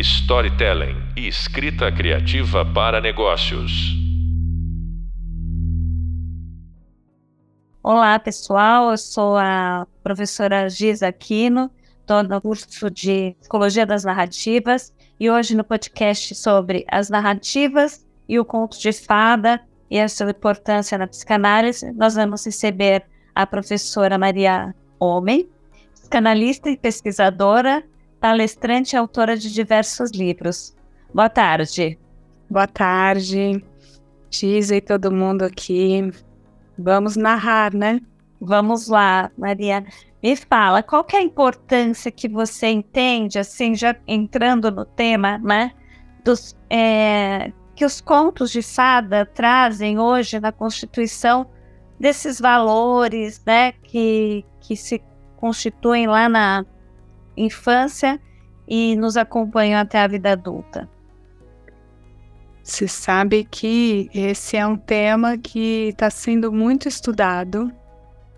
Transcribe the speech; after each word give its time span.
storytelling 0.00 0.96
e 1.16 1.28
escrita 1.28 1.92
criativa 1.92 2.64
para 2.64 3.00
negócios. 3.00 3.70
Olá, 7.82 8.18
pessoal. 8.18 8.90
Eu 8.90 8.98
sou 8.98 9.36
a 9.36 9.86
professora 10.02 10.68
Giza 10.68 11.08
Aquino, 11.08 11.70
estou 12.00 12.22
no 12.22 12.40
curso 12.40 12.90
de 12.90 13.36
Psicologia 13.40 13.84
das 13.84 14.04
Narrativas 14.04 14.92
e 15.18 15.30
hoje 15.30 15.54
no 15.54 15.64
podcast 15.64 16.34
sobre 16.34 16.84
as 16.88 17.10
narrativas 17.10 18.06
e 18.28 18.38
o 18.38 18.44
conto 18.44 18.78
de 18.78 18.92
fada 18.92 19.60
e 19.90 20.00
a 20.00 20.08
sua 20.08 20.30
importância 20.30 20.96
na 20.96 21.06
psicanálise, 21.06 21.92
nós 21.92 22.14
vamos 22.14 22.46
receber 22.46 23.04
a 23.34 23.46
professora 23.46 24.16
Maria 24.16 24.74
Homem, 24.98 25.48
psicanalista 25.92 26.70
e 26.70 26.76
pesquisadora, 26.76 27.84
palestrante 28.20 28.94
e 28.94 28.98
autora 28.98 29.36
de 29.36 29.52
diversos 29.52 30.10
livros. 30.10 30.76
Boa 31.12 31.28
tarde. 31.28 31.98
Boa 32.48 32.66
tarde, 32.66 33.64
Giza 34.30 34.76
e 34.76 34.80
todo 34.80 35.10
mundo 35.10 35.42
aqui. 35.42 36.10
Vamos 36.78 37.16
narrar, 37.16 37.74
né? 37.74 38.00
Vamos 38.40 38.88
lá, 38.88 39.30
Maria. 39.36 39.84
Me 40.22 40.36
fala, 40.36 40.82
qual 40.82 41.06
é 41.12 41.16
a 41.16 41.22
importância 41.22 42.10
que 42.10 42.28
você 42.28 42.68
entende, 42.68 43.38
assim, 43.38 43.74
já 43.74 43.96
entrando 44.06 44.70
no 44.70 44.84
tema, 44.84 45.38
né? 45.38 45.72
Dos, 46.24 46.54
é, 46.68 47.52
que 47.74 47.84
os 47.84 48.00
contos 48.00 48.50
de 48.50 48.60
fada 48.60 49.24
trazem 49.24 49.98
hoje 49.98 50.38
na 50.38 50.52
Constituição 50.52 51.46
desses 51.98 52.38
valores, 52.40 53.42
né? 53.46 53.72
Que, 53.72 54.44
que 54.60 54.76
se 54.76 55.02
constituem 55.36 56.06
lá 56.06 56.28
na 56.28 56.64
infância 57.36 58.20
e 58.66 58.94
nos 58.96 59.16
acompanham 59.16 59.80
até 59.80 59.98
a 59.98 60.06
vida 60.06 60.32
adulta. 60.32 60.88
Se 62.62 62.86
sabe 62.86 63.44
que 63.50 64.08
esse 64.14 64.56
é 64.56 64.66
um 64.66 64.76
tema 64.76 65.36
que 65.36 65.88
está 65.88 66.10
sendo 66.10 66.52
muito 66.52 66.86
estudado, 66.86 67.72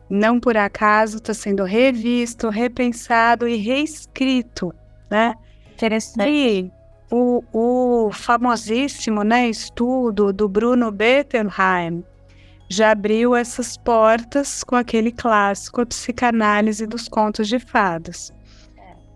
não 0.08 0.38
por 0.38 0.56
acaso 0.56 1.16
está 1.16 1.34
sendo 1.34 1.64
revisto, 1.64 2.48
repensado 2.48 3.46
e 3.46 3.56
reescrito, 3.56 4.74
né? 5.10 5.34
Interessante. 5.74 6.30
E 6.30 6.70
o, 7.10 7.44
o 7.52 8.10
famosíssimo 8.10 9.22
né, 9.22 9.48
estudo 9.48 10.32
do 10.32 10.48
Bruno 10.48 10.90
Bettelheim 10.90 12.02
já 12.70 12.92
abriu 12.92 13.36
essas 13.36 13.76
portas 13.76 14.64
com 14.64 14.76
aquele 14.76 15.12
clássico, 15.12 15.82
a 15.82 15.86
psicanálise 15.86 16.86
dos 16.86 17.06
contos 17.06 17.48
de 17.48 17.58
fadas. 17.58 18.32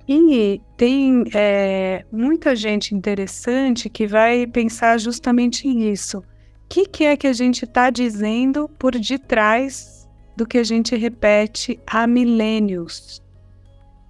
E 0.09 0.61
tem 0.77 1.25
é, 1.35 2.05
muita 2.13 2.55
gente 2.55 2.95
interessante 2.95 3.89
que 3.89 4.07
vai 4.07 4.47
pensar 4.47 4.99
justamente 4.99 5.67
nisso. 5.67 6.19
O 6.19 6.23
que, 6.69 6.87
que 6.87 7.05
é 7.05 7.17
que 7.17 7.27
a 7.27 7.33
gente 7.33 7.65
está 7.65 7.91
dizendo 7.91 8.69
por 8.79 8.93
detrás 8.93 10.09
do 10.37 10.47
que 10.47 10.59
a 10.59 10.65
gente 10.65 10.95
repete 10.95 11.81
há 11.87 12.07
milênios? 12.07 13.23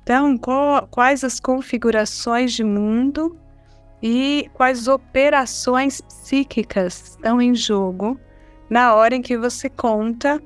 Então, 0.03 0.36
qual, 0.36 0.86
quais 0.88 1.25
as 1.25 1.41
configurações 1.41 2.53
de 2.53 2.62
mundo 2.62 3.36
e 4.03 4.48
quais 4.53 4.88
operações 4.88 6.00
psíquicas 6.00 7.10
estão 7.10 7.41
em 7.41 7.55
jogo 7.55 8.20
na 8.69 8.94
hora 8.94 9.14
em 9.14 9.22
que 9.22 9.36
você 9.36 9.69
conta 9.69 10.42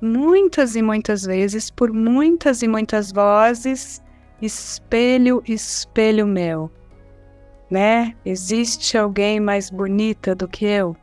muitas 0.00 0.76
e 0.76 0.82
muitas 0.82 1.24
vezes, 1.24 1.70
por 1.70 1.92
muitas 1.92 2.62
e 2.62 2.68
muitas 2.68 3.12
vozes, 3.12 4.02
espelho, 4.40 5.42
espelho 5.46 6.26
meu, 6.26 6.70
né? 7.70 8.14
Existe 8.24 8.96
alguém 8.96 9.40
mais 9.40 9.70
bonita 9.70 10.34
do 10.34 10.48
que 10.48 10.64
eu? 10.64 10.96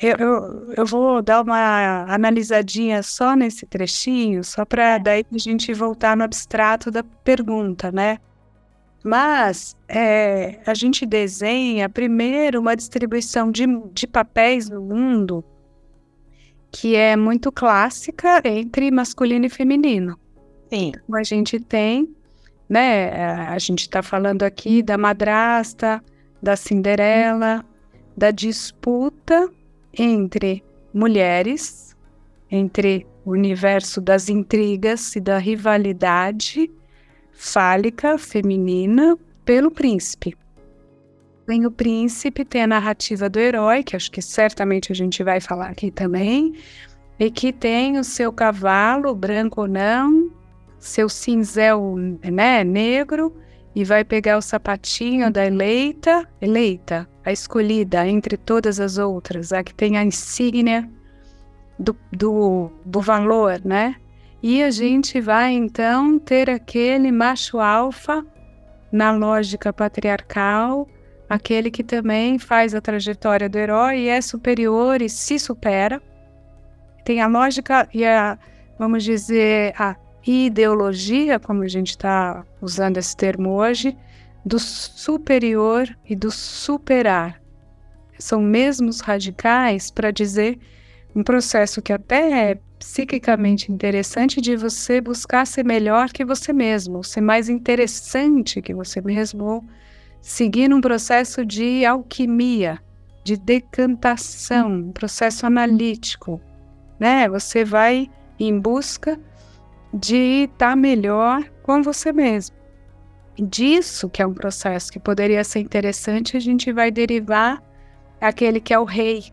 Eu, 0.00 0.16
eu, 0.16 0.74
eu 0.74 0.86
vou 0.86 1.22
dar 1.22 1.42
uma 1.42 2.04
analisadinha 2.12 3.02
só 3.02 3.34
nesse 3.34 3.64
trechinho, 3.64 4.44
só 4.44 4.64
para 4.64 4.98
daí 4.98 5.24
a 5.32 5.38
gente 5.38 5.72
voltar 5.72 6.16
no 6.16 6.24
abstrato 6.24 6.90
da 6.90 7.02
pergunta, 7.02 7.90
né? 7.90 8.18
Mas 9.02 9.76
é, 9.88 10.60
a 10.66 10.74
gente 10.74 11.06
desenha 11.06 11.88
primeiro 11.88 12.60
uma 12.60 12.76
distribuição 12.76 13.50
de, 13.50 13.64
de 13.92 14.06
papéis 14.06 14.68
no 14.68 14.82
mundo 14.82 15.44
que 16.70 16.94
é 16.94 17.16
muito 17.16 17.50
clássica 17.50 18.42
entre 18.44 18.90
masculino 18.90 19.46
e 19.46 19.48
feminino. 19.48 20.18
Sim. 20.70 20.92
Então, 20.94 21.16
a 21.16 21.22
gente 21.22 21.58
tem 21.60 22.14
né? 22.68 23.46
A 23.48 23.58
gente 23.58 23.80
está 23.80 24.02
falando 24.02 24.42
aqui 24.42 24.82
da 24.82 24.98
madrasta, 24.98 26.02
da 26.42 26.56
Cinderela, 26.56 27.64
da 28.16 28.30
disputa 28.30 29.50
entre 29.96 30.62
mulheres, 30.92 31.96
entre 32.50 33.06
o 33.24 33.32
universo 33.32 34.00
das 34.00 34.28
intrigas 34.28 35.16
e 35.16 35.20
da 35.20 35.38
rivalidade 35.38 36.70
fálica 37.32 38.16
feminina 38.16 39.16
pelo 39.44 39.70
príncipe. 39.70 40.36
Tem 41.46 41.64
o 41.64 41.70
príncipe, 41.70 42.44
tem 42.44 42.62
a 42.62 42.66
narrativa 42.66 43.28
do 43.28 43.38
herói, 43.38 43.82
que 43.82 43.94
acho 43.94 44.10
que 44.10 44.20
certamente 44.20 44.90
a 44.90 44.94
gente 44.94 45.22
vai 45.22 45.40
falar 45.40 45.68
aqui 45.68 45.90
também, 45.90 46.54
e 47.18 47.30
que 47.30 47.52
tem 47.52 47.98
o 47.98 48.04
seu 48.04 48.32
cavalo, 48.32 49.14
branco 49.14 49.60
ou 49.60 49.68
não, 49.68 50.30
seu 50.86 51.08
cinzel 51.08 51.96
né, 52.22 52.64
negro 52.64 53.34
e 53.74 53.84
vai 53.84 54.02
pegar 54.04 54.38
o 54.38 54.42
sapatinho 54.42 55.30
da 55.30 55.44
eleita, 55.44 56.26
eleita, 56.40 57.06
a 57.22 57.30
escolhida 57.30 58.06
entre 58.06 58.36
todas 58.38 58.80
as 58.80 58.96
outras, 58.96 59.52
a 59.52 59.62
que 59.62 59.74
tem 59.74 59.98
a 59.98 60.02
insígnia 60.02 60.88
do, 61.78 61.94
do, 62.10 62.70
do 62.86 63.00
valor, 63.02 63.60
né? 63.62 63.96
E 64.42 64.62
a 64.62 64.70
gente 64.70 65.20
vai 65.20 65.52
então 65.52 66.18
ter 66.18 66.48
aquele 66.48 67.12
macho 67.12 67.58
alfa 67.58 68.24
na 68.90 69.12
lógica 69.12 69.72
patriarcal, 69.72 70.88
aquele 71.28 71.70
que 71.70 71.82
também 71.82 72.38
faz 72.38 72.74
a 72.74 72.80
trajetória 72.80 73.48
do 73.48 73.58
herói 73.58 74.00
e 74.00 74.08
é 74.08 74.20
superior 74.20 75.02
e 75.02 75.08
se 75.08 75.38
supera. 75.38 76.00
Tem 77.04 77.20
a 77.20 77.26
lógica 77.26 77.88
e 77.92 78.04
a, 78.04 78.38
vamos 78.78 79.04
dizer, 79.04 79.74
a 79.78 79.96
ideologia, 80.26 81.38
como 81.38 81.62
a 81.62 81.68
gente 81.68 81.90
está 81.90 82.44
usando 82.60 82.96
esse 82.96 83.16
termo 83.16 83.50
hoje, 83.50 83.96
do 84.44 84.58
superior 84.58 85.88
e 86.08 86.16
do 86.16 86.30
superar. 86.30 87.40
São 88.18 88.40
mesmos 88.40 89.00
radicais 89.00 89.90
para 89.90 90.10
dizer 90.10 90.58
um 91.14 91.22
processo 91.22 91.80
que 91.80 91.92
até 91.92 92.50
é 92.50 92.58
psiquicamente 92.78 93.72
interessante 93.72 94.40
de 94.40 94.56
você 94.56 95.00
buscar 95.00 95.46
ser 95.46 95.64
melhor 95.64 96.10
que 96.10 96.24
você 96.24 96.52
mesmo, 96.52 97.02
ser 97.02 97.20
mais 97.20 97.48
interessante 97.48 98.60
que 98.60 98.74
você 98.74 99.00
mesmo, 99.00 99.66
seguir 100.20 100.72
um 100.72 100.80
processo 100.80 101.44
de 101.44 101.84
alquimia, 101.86 102.78
de 103.24 103.36
decantação, 103.36 104.70
um 104.70 104.92
processo 104.92 105.46
analítico, 105.46 106.40
né? 107.00 107.28
Você 107.28 107.64
vai 107.64 108.10
em 108.38 108.58
busca 108.58 109.18
de 109.96 110.44
estar 110.44 110.70
tá 110.70 110.76
melhor 110.76 111.42
com 111.62 111.82
você 111.82 112.12
mesmo. 112.12 112.54
Disso, 113.38 114.08
que 114.08 114.22
é 114.22 114.26
um 114.26 114.34
processo 114.34 114.92
que 114.92 114.98
poderia 114.98 115.42
ser 115.42 115.60
interessante, 115.60 116.36
a 116.36 116.40
gente 116.40 116.72
vai 116.72 116.90
derivar 116.90 117.62
aquele 118.20 118.60
que 118.60 118.72
é 118.72 118.78
o 118.78 118.84
rei 118.84 119.24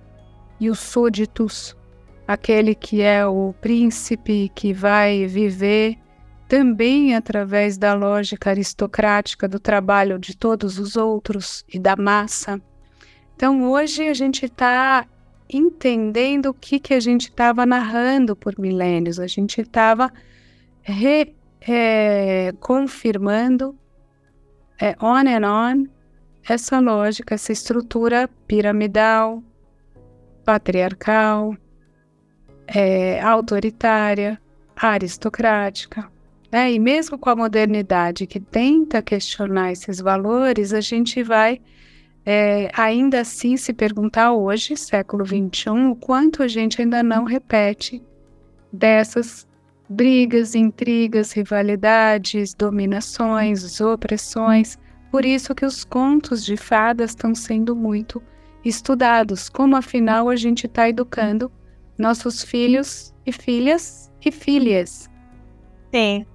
e 0.59 0.69
os 0.69 0.79
súditos, 0.79 1.75
aquele 2.27 2.75
que 2.75 3.01
é 3.01 3.25
o 3.25 3.53
príncipe 3.61 4.51
que 4.55 4.73
vai 4.73 5.25
viver 5.25 5.97
também 6.47 7.15
através 7.15 7.77
da 7.77 7.93
lógica 7.93 8.49
aristocrática 8.49 9.47
do 9.47 9.59
trabalho 9.59 10.19
de 10.19 10.35
todos 10.35 10.77
os 10.77 10.95
outros 10.95 11.65
e 11.73 11.79
da 11.79 11.95
massa. 11.95 12.61
Então, 13.35 13.69
hoje 13.71 14.07
a 14.07 14.13
gente 14.13 14.45
está 14.45 15.05
entendendo 15.49 16.47
o 16.47 16.53
que, 16.53 16.79
que 16.79 16.93
a 16.93 16.99
gente 16.99 17.29
estava 17.29 17.65
narrando 17.65 18.35
por 18.35 18.57
milênios, 18.57 19.19
a 19.19 19.27
gente 19.27 19.61
estava 19.61 20.11
re, 20.83 21.33
é, 21.61 22.53
é, 24.79 24.95
on 25.01 25.27
and 25.27 25.47
on 25.47 25.87
essa 26.47 26.79
lógica, 26.79 27.35
essa 27.35 27.51
estrutura 27.53 28.29
piramidal, 28.47 29.41
patriarcal, 30.43 31.55
é, 32.67 33.21
autoritária, 33.21 34.39
aristocrática. 34.75 36.11
Né? 36.51 36.73
E 36.73 36.79
mesmo 36.79 37.17
com 37.17 37.29
a 37.29 37.35
modernidade 37.35 38.27
que 38.27 38.39
tenta 38.39 39.01
questionar 39.01 39.71
esses 39.71 39.99
valores, 39.99 40.73
a 40.73 40.81
gente 40.81 41.23
vai 41.23 41.61
é, 42.25 42.69
ainda 42.73 43.21
assim 43.21 43.57
se 43.57 43.73
perguntar 43.73 44.33
hoje, 44.33 44.75
século 44.77 45.25
XXI, 45.25 45.69
o 45.89 45.95
quanto 45.95 46.43
a 46.43 46.47
gente 46.47 46.81
ainda 46.81 47.01
não 47.01 47.23
repete 47.23 48.01
dessas 48.71 49.47
brigas, 49.93 50.55
intrigas, 50.55 51.31
rivalidades, 51.31 52.53
dominações, 52.53 53.79
opressões, 53.79 54.77
por 55.11 55.23
isso 55.23 55.53
que 55.53 55.65
os 55.65 55.83
contos 55.83 56.43
de 56.43 56.57
fadas 56.57 57.11
estão 57.11 57.35
sendo 57.35 57.75
muito 57.75 58.21
estudados, 58.65 59.49
como 59.49 59.75
afinal 59.75 60.29
a 60.29 60.35
gente 60.35 60.65
está 60.65 60.89
educando 60.89 61.51
nossos 61.97 62.43
filhos 62.43 63.13
e 63.25 63.31
filhas 63.31 64.11
e 64.25 64.31
filhas. 64.31 65.09
Sim. 65.93 66.25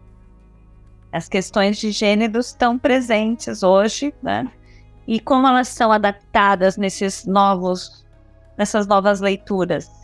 As 1.11 1.29
questões 1.29 1.79
de 1.79 1.91
gênero 1.91 2.39
estão 2.39 2.79
presentes 2.79 3.63
hoje, 3.63 4.15
né? 4.23 4.49
E 5.07 5.19
como 5.19 5.49
elas 5.49 5.69
são 5.69 5.91
adaptadas 5.91 6.77
nesses 6.77 7.25
novos, 7.25 8.07
nessas 8.57 8.87
novas 8.87 9.21
leituras? 9.21 9.98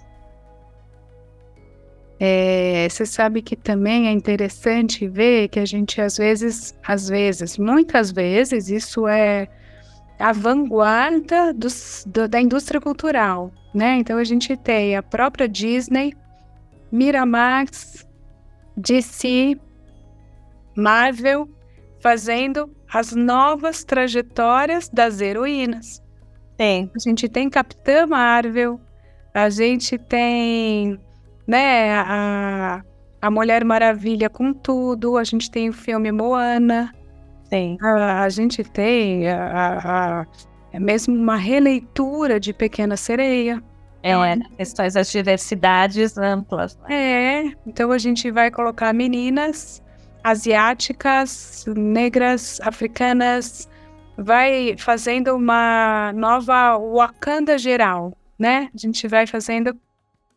É, 2.18 2.86
você 2.88 3.04
sabe 3.04 3.42
que 3.42 3.56
também 3.56 4.06
é 4.06 4.12
interessante 4.12 5.08
ver 5.08 5.48
que 5.48 5.58
a 5.58 5.64
gente 5.64 6.00
às 6.00 6.16
vezes, 6.16 6.74
às 6.86 7.08
vezes, 7.08 7.58
muitas 7.58 8.12
vezes, 8.12 8.68
isso 8.70 9.08
é 9.08 9.48
a 10.18 10.32
vanguarda 10.32 11.52
dos, 11.52 12.04
do, 12.06 12.28
da 12.28 12.40
indústria 12.40 12.80
cultural, 12.80 13.52
né? 13.74 13.96
Então 13.96 14.16
a 14.16 14.24
gente 14.24 14.56
tem 14.56 14.96
a 14.96 15.02
própria 15.02 15.48
Disney, 15.48 16.14
Miramax, 16.90 18.06
DC, 18.76 19.58
Marvel 20.76 21.48
fazendo 22.00 22.70
as 22.92 23.12
novas 23.12 23.82
trajetórias 23.82 24.88
das 24.88 25.20
heroínas. 25.20 26.02
Tem. 26.56 26.90
A 26.94 26.98
gente 26.98 27.28
tem 27.28 27.50
Capitã 27.50 28.06
Marvel, 28.06 28.80
a 29.32 29.50
gente 29.50 29.98
tem 29.98 31.00
né? 31.46 31.94
A, 31.94 32.82
a 33.20 33.30
Mulher 33.30 33.64
Maravilha 33.64 34.28
com 34.28 34.52
tudo, 34.52 35.16
a 35.16 35.24
gente 35.24 35.50
tem 35.50 35.68
o 35.68 35.72
filme 35.72 36.12
Moana. 36.12 36.92
Sim. 37.44 37.76
A, 37.80 38.22
a 38.22 38.28
gente 38.28 38.62
tem 38.64 39.28
a, 39.28 39.78
a, 39.84 40.26
é 40.72 40.80
mesmo 40.80 41.14
uma 41.14 41.36
releitura 41.36 42.40
de 42.40 42.52
Pequena 42.52 42.96
Sereia. 42.96 43.62
É, 44.02 44.10
é 44.10 44.36
questões 44.56 44.94
das 44.94 45.10
diversidades 45.10 46.18
amplas. 46.18 46.76
Né? 46.78 46.94
É, 46.94 47.52
então 47.66 47.90
a 47.90 47.98
gente 47.98 48.30
vai 48.30 48.50
colocar 48.50 48.92
meninas 48.92 49.82
asiáticas, 50.22 51.64
negras, 51.76 52.60
africanas, 52.62 53.68
vai 54.16 54.74
fazendo 54.78 55.34
uma 55.34 56.12
nova 56.14 56.78
Wakanda 56.78 57.58
geral, 57.58 58.12
né? 58.38 58.68
A 58.74 58.78
gente 58.78 59.06
vai 59.06 59.26
fazendo 59.26 59.76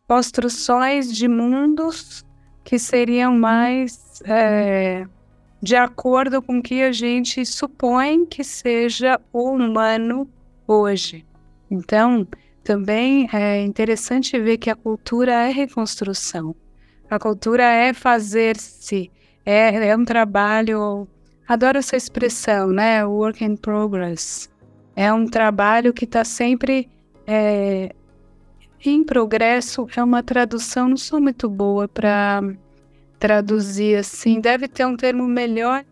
construções 0.08 1.14
de 1.14 1.28
mundos 1.28 2.24
que 2.64 2.78
seriam 2.78 3.36
mais 3.36 4.22
é, 4.24 5.06
de 5.60 5.76
acordo 5.76 6.40
com 6.40 6.58
o 6.58 6.62
que 6.62 6.82
a 6.82 6.90
gente 6.90 7.44
supõe 7.44 8.24
que 8.24 8.42
seja 8.42 9.20
o 9.32 9.50
humano 9.50 10.26
hoje. 10.66 11.26
Então, 11.70 12.26
também 12.64 13.28
é 13.32 13.62
interessante 13.62 14.38
ver 14.40 14.56
que 14.56 14.70
a 14.70 14.74
cultura 14.74 15.32
é 15.32 15.50
reconstrução. 15.50 16.56
A 17.10 17.18
cultura 17.18 17.64
é 17.64 17.92
fazer-se, 17.92 19.10
é, 19.44 19.88
é 19.88 19.96
um 19.96 20.04
trabalho. 20.06 21.06
Adoro 21.46 21.78
essa 21.78 21.96
expressão, 21.96 22.68
né? 22.68 23.04
Work 23.04 23.44
in 23.44 23.56
progress. 23.56 24.50
É 24.96 25.12
um 25.12 25.26
trabalho 25.26 25.92
que 25.92 26.04
está 26.04 26.24
sempre 26.24 26.88
é, 27.26 27.94
em 28.84 29.04
progresso 29.04 29.86
é 29.96 30.02
uma 30.02 30.22
tradução, 30.22 30.88
não 30.88 30.96
sou 30.96 31.20
muito 31.20 31.48
boa 31.48 31.88
para 31.88 32.42
traduzir 33.18 33.96
assim. 33.96 34.40
Deve 34.40 34.68
ter 34.68 34.86
um 34.86 34.96
termo 34.96 35.26
melhor 35.26 35.84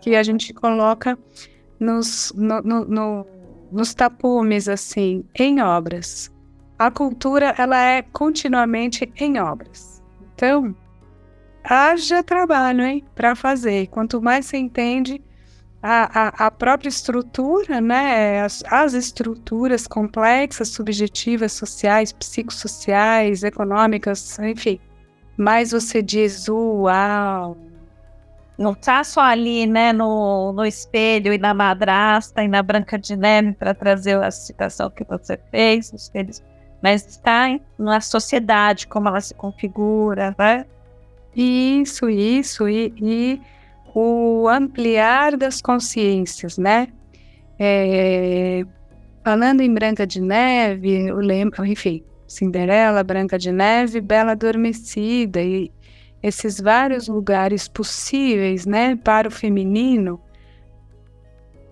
que 0.00 0.14
a 0.14 0.22
gente 0.22 0.52
coloca 0.52 1.18
nos, 1.80 2.32
no, 2.36 2.60
no, 2.60 2.84
no, 2.84 3.26
nos 3.72 3.94
tapumes, 3.94 4.68
assim, 4.68 5.24
em 5.34 5.60
obras. 5.60 6.32
A 6.78 6.90
cultura, 6.90 7.54
ela 7.56 7.78
é 7.78 8.02
continuamente 8.02 9.10
em 9.16 9.38
obras. 9.38 10.02
Então, 10.34 10.74
haja 11.62 12.22
trabalho, 12.22 12.82
hein, 12.82 13.04
para 13.14 13.34
fazer. 13.34 13.86
Quanto 13.88 14.20
mais 14.20 14.46
você 14.46 14.58
entende, 14.58 15.22
a, 15.86 16.28
a, 16.44 16.46
a 16.46 16.50
própria 16.50 16.88
estrutura, 16.88 17.78
né, 17.78 18.40
as, 18.40 18.64
as 18.70 18.94
estruturas 18.94 19.86
complexas, 19.86 20.70
subjetivas, 20.70 21.52
sociais, 21.52 22.10
psicossociais, 22.10 23.42
econômicas, 23.42 24.38
enfim. 24.38 24.80
Mas 25.36 25.72
você 25.72 26.00
diz, 26.00 26.48
uau! 26.48 27.58
Não 28.56 28.72
tá 28.72 29.04
só 29.04 29.20
ali, 29.20 29.66
né, 29.66 29.92
no, 29.92 30.54
no 30.54 30.64
espelho 30.64 31.34
e 31.34 31.38
na 31.38 31.52
madrasta 31.52 32.42
e 32.42 32.48
na 32.48 32.62
Branca 32.62 32.98
de 32.98 33.14
Neve 33.14 33.52
para 33.52 33.74
trazer 33.74 34.16
a 34.22 34.30
citação 34.30 34.88
que 34.88 35.04
você 35.04 35.38
fez, 35.50 35.92
espelhos, 35.92 36.42
mas 36.82 37.06
está 37.06 37.60
na 37.78 38.00
sociedade, 38.00 38.86
como 38.86 39.08
ela 39.08 39.20
se 39.20 39.34
configura, 39.34 40.34
né? 40.38 40.64
Isso, 41.36 42.08
isso, 42.08 42.68
e, 42.68 42.94
e 42.96 43.40
o 43.94 44.48
ampliar 44.48 45.36
das 45.36 45.62
consciências, 45.62 46.58
né? 46.58 46.88
É, 47.58 48.64
falando 49.22 49.60
em 49.60 49.72
Branca 49.72 50.04
de 50.04 50.20
Neve, 50.20 51.06
eu 51.06 51.16
lembro, 51.18 51.64
enfim, 51.64 52.04
Cinderela, 52.26 53.04
Branca 53.04 53.38
de 53.38 53.52
Neve, 53.52 54.00
Bela 54.00 54.32
Adormecida 54.32 55.40
e 55.40 55.70
esses 56.20 56.60
vários 56.60 57.06
lugares 57.06 57.68
possíveis, 57.68 58.66
né, 58.66 58.96
para 58.96 59.28
o 59.28 59.30
feminino. 59.30 60.20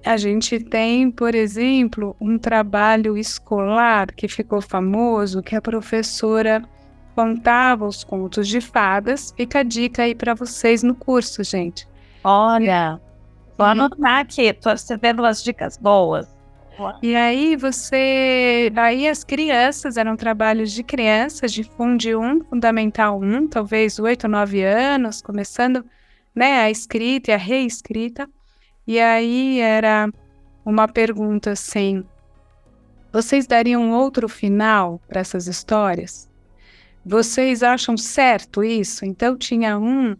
A 0.04 0.16
gente 0.16 0.60
tem, 0.60 1.10
por 1.10 1.34
exemplo, 1.34 2.14
um 2.20 2.38
trabalho 2.38 3.16
escolar 3.16 4.12
que 4.12 4.28
ficou 4.28 4.60
famoso, 4.60 5.42
que 5.42 5.56
a 5.56 5.62
professora 5.62 6.62
contava 7.14 7.86
os 7.86 8.04
contos 8.04 8.46
de 8.46 8.60
fadas. 8.60 9.32
Fica 9.36 9.60
a 9.60 9.62
dica 9.62 10.02
aí 10.02 10.14
para 10.14 10.34
vocês 10.34 10.82
no 10.82 10.94
curso, 10.94 11.42
gente. 11.42 11.86
Olha, 12.24 13.00
vou 13.56 13.66
uhum. 13.66 13.72
anotar 13.72 14.20
aqui, 14.20 14.52
tô 14.52 14.70
recebendo 14.70 15.20
umas 15.20 15.42
dicas 15.42 15.76
boas. 15.76 16.32
E 17.02 17.14
aí 17.14 17.54
você. 17.54 18.72
Aí 18.74 19.06
as 19.06 19.22
crianças, 19.22 19.96
eram 19.96 20.16
trabalhos 20.16 20.72
de 20.72 20.82
crianças 20.82 21.52
de 21.52 21.62
Fundi 21.62 22.14
1, 22.14 22.44
Fundamental 22.44 23.20
1, 23.20 23.48
talvez 23.48 23.98
8 23.98 24.24
ou 24.24 24.30
9 24.30 24.62
anos, 24.64 25.20
começando 25.20 25.84
né, 26.34 26.62
a 26.62 26.70
escrita 26.70 27.30
e 27.30 27.34
a 27.34 27.36
reescrita. 27.36 28.28
E 28.86 28.98
aí 28.98 29.60
era 29.60 30.08
uma 30.64 30.88
pergunta 30.88 31.52
assim: 31.52 32.04
vocês 33.12 33.46
dariam 33.46 33.92
outro 33.92 34.28
final 34.28 35.00
para 35.06 35.20
essas 35.20 35.46
histórias? 35.46 36.28
Vocês 37.04 37.62
acham 37.62 37.96
certo 37.96 38.64
isso? 38.64 39.04
Então 39.04 39.36
tinha 39.36 39.78
um 39.78 40.16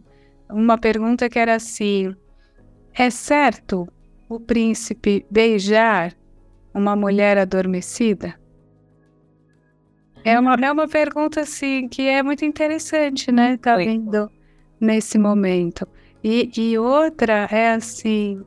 uma 0.53 0.77
pergunta 0.77 1.29
que 1.29 1.39
era 1.39 1.55
assim: 1.55 2.15
é 2.93 3.09
certo 3.09 3.87
o 4.29 4.39
príncipe 4.39 5.25
beijar 5.29 6.15
uma 6.73 6.95
mulher 6.95 7.37
adormecida? 7.37 8.35
É 10.23 10.39
uma, 10.39 10.55
é 10.55 10.71
uma 10.71 10.87
pergunta 10.87 11.41
assim 11.41 11.87
que 11.89 12.03
é 12.03 12.23
muito 12.23 12.45
interessante, 12.45 13.31
né? 13.31 13.57
Tá 13.57 13.75
vendo 13.75 14.31
nesse 14.79 15.17
momento. 15.17 15.87
E, 16.23 16.49
e 16.55 16.77
outra 16.77 17.47
é 17.51 17.73
assim, 17.73 18.41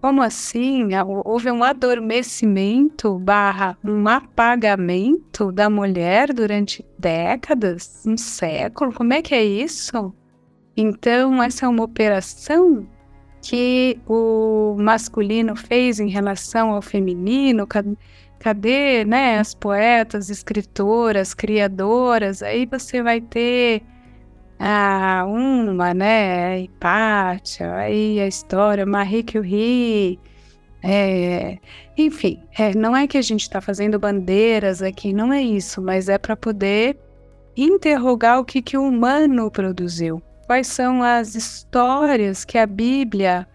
como 0.00 0.22
assim? 0.22 0.88
Houve 1.24 1.50
um 1.50 1.62
adormecimento 1.62 3.18
barra 3.18 3.76
um 3.84 4.08
apagamento 4.08 5.52
da 5.52 5.68
mulher 5.68 6.32
durante 6.32 6.84
décadas, 6.98 8.04
um 8.06 8.16
século? 8.16 8.94
Como 8.94 9.12
é 9.12 9.20
que 9.20 9.34
é 9.34 9.44
isso? 9.44 10.14
Então, 10.80 11.42
essa 11.42 11.66
é 11.66 11.68
uma 11.68 11.82
operação 11.82 12.86
que 13.42 13.98
o 14.06 14.76
masculino 14.78 15.56
fez 15.56 15.98
em 15.98 16.08
relação 16.08 16.70
ao 16.70 16.80
feminino. 16.80 17.66
Cadê, 18.38 19.04
né, 19.04 19.40
as 19.40 19.54
poetas, 19.54 20.30
escritoras, 20.30 21.34
criadoras? 21.34 22.44
Aí 22.44 22.64
você 22.64 23.02
vai 23.02 23.20
ter 23.20 23.82
ah, 24.56 25.24
uma, 25.26 25.92
né, 25.92 26.60
Hipátia, 26.60 27.74
aí 27.74 28.20
a 28.20 28.28
história, 28.28 28.86
Marie 28.86 29.24
Curie, 29.24 30.20
é, 30.80 31.58
enfim, 31.96 32.40
é, 32.56 32.72
não 32.72 32.96
é 32.96 33.08
que 33.08 33.18
a 33.18 33.22
gente 33.22 33.42
está 33.42 33.60
fazendo 33.60 33.98
bandeiras 33.98 34.80
aqui, 34.80 35.12
não 35.12 35.32
é 35.32 35.42
isso, 35.42 35.82
mas 35.82 36.08
é 36.08 36.18
para 36.18 36.36
poder 36.36 36.96
interrogar 37.56 38.38
o 38.38 38.44
que, 38.44 38.62
que 38.62 38.76
o 38.78 38.84
humano 38.84 39.50
produziu 39.50 40.22
quais 40.48 40.66
são 40.66 41.02
as 41.02 41.36
histórias 41.36 42.44
que 42.44 42.58
a 42.58 42.66
Bíblia 42.66 43.46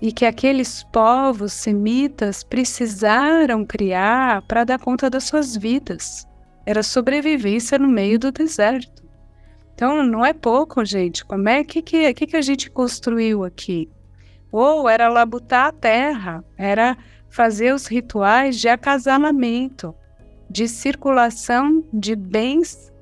e 0.00 0.12
que 0.12 0.24
aqueles 0.24 0.84
povos 0.84 1.52
semitas 1.52 2.44
precisaram 2.44 3.64
criar 3.64 4.42
para 4.42 4.64
dar 4.64 4.78
conta 4.78 5.10
das 5.10 5.24
suas 5.24 5.56
vidas. 5.56 6.28
Era 6.64 6.82
sobrevivência 6.82 7.78
no 7.78 7.88
meio 7.88 8.18
do 8.18 8.30
deserto. 8.30 9.02
Então 9.74 10.04
não 10.04 10.24
é 10.24 10.32
pouco, 10.32 10.84
gente. 10.84 11.24
Como 11.24 11.48
é 11.48 11.64
que 11.64 11.82
que, 11.82 12.14
que, 12.14 12.26
que 12.28 12.36
a 12.36 12.42
gente 12.42 12.70
construiu 12.70 13.42
aqui? 13.42 13.90
ou 14.52 14.88
era 14.88 15.08
labutar 15.08 15.66
a 15.66 15.72
terra, 15.72 16.44
era 16.56 16.96
fazer 17.28 17.72
os 17.72 17.86
rituais 17.86 18.58
de 18.58 18.68
acasalamento, 18.68 19.94
de 20.48 20.66
circulação 20.66 21.84
de 21.92 22.16
bens 22.16 22.92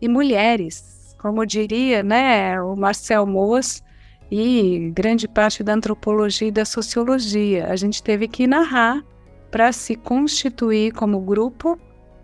e 0.00 0.08
mulheres, 0.08 0.93
como 1.24 1.46
diria, 1.46 2.02
né, 2.02 2.60
o 2.60 2.76
Marcel 2.76 3.24
Mauss 3.24 3.82
e 4.30 4.92
grande 4.94 5.26
parte 5.26 5.62
da 5.64 5.72
antropologia 5.72 6.48
e 6.48 6.50
da 6.50 6.66
sociologia. 6.66 7.66
A 7.70 7.76
gente 7.76 8.02
teve 8.02 8.28
que 8.28 8.46
narrar 8.46 9.02
para 9.50 9.72
se 9.72 9.96
constituir 9.96 10.92
como 10.92 11.18
grupo, 11.18 11.80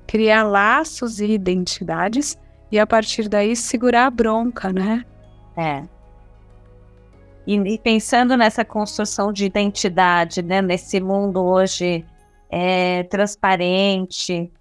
criar 0.06 0.42
laços 0.42 1.18
e 1.18 1.24
identidades 1.32 2.38
e 2.70 2.78
a 2.78 2.86
partir 2.86 3.26
daí 3.26 3.56
segurar 3.56 4.04
a 4.04 4.10
bronca, 4.10 4.70
né? 4.70 5.02
É. 5.56 5.82
E, 7.46 7.56
e 7.56 7.78
pensando 7.78 8.36
nessa 8.36 8.66
construção 8.66 9.32
de 9.32 9.46
identidade, 9.46 10.42
né, 10.42 10.60
nesse 10.60 11.00
mundo 11.00 11.42
hoje 11.42 12.04
é, 12.50 13.04
transparente, 13.04 14.52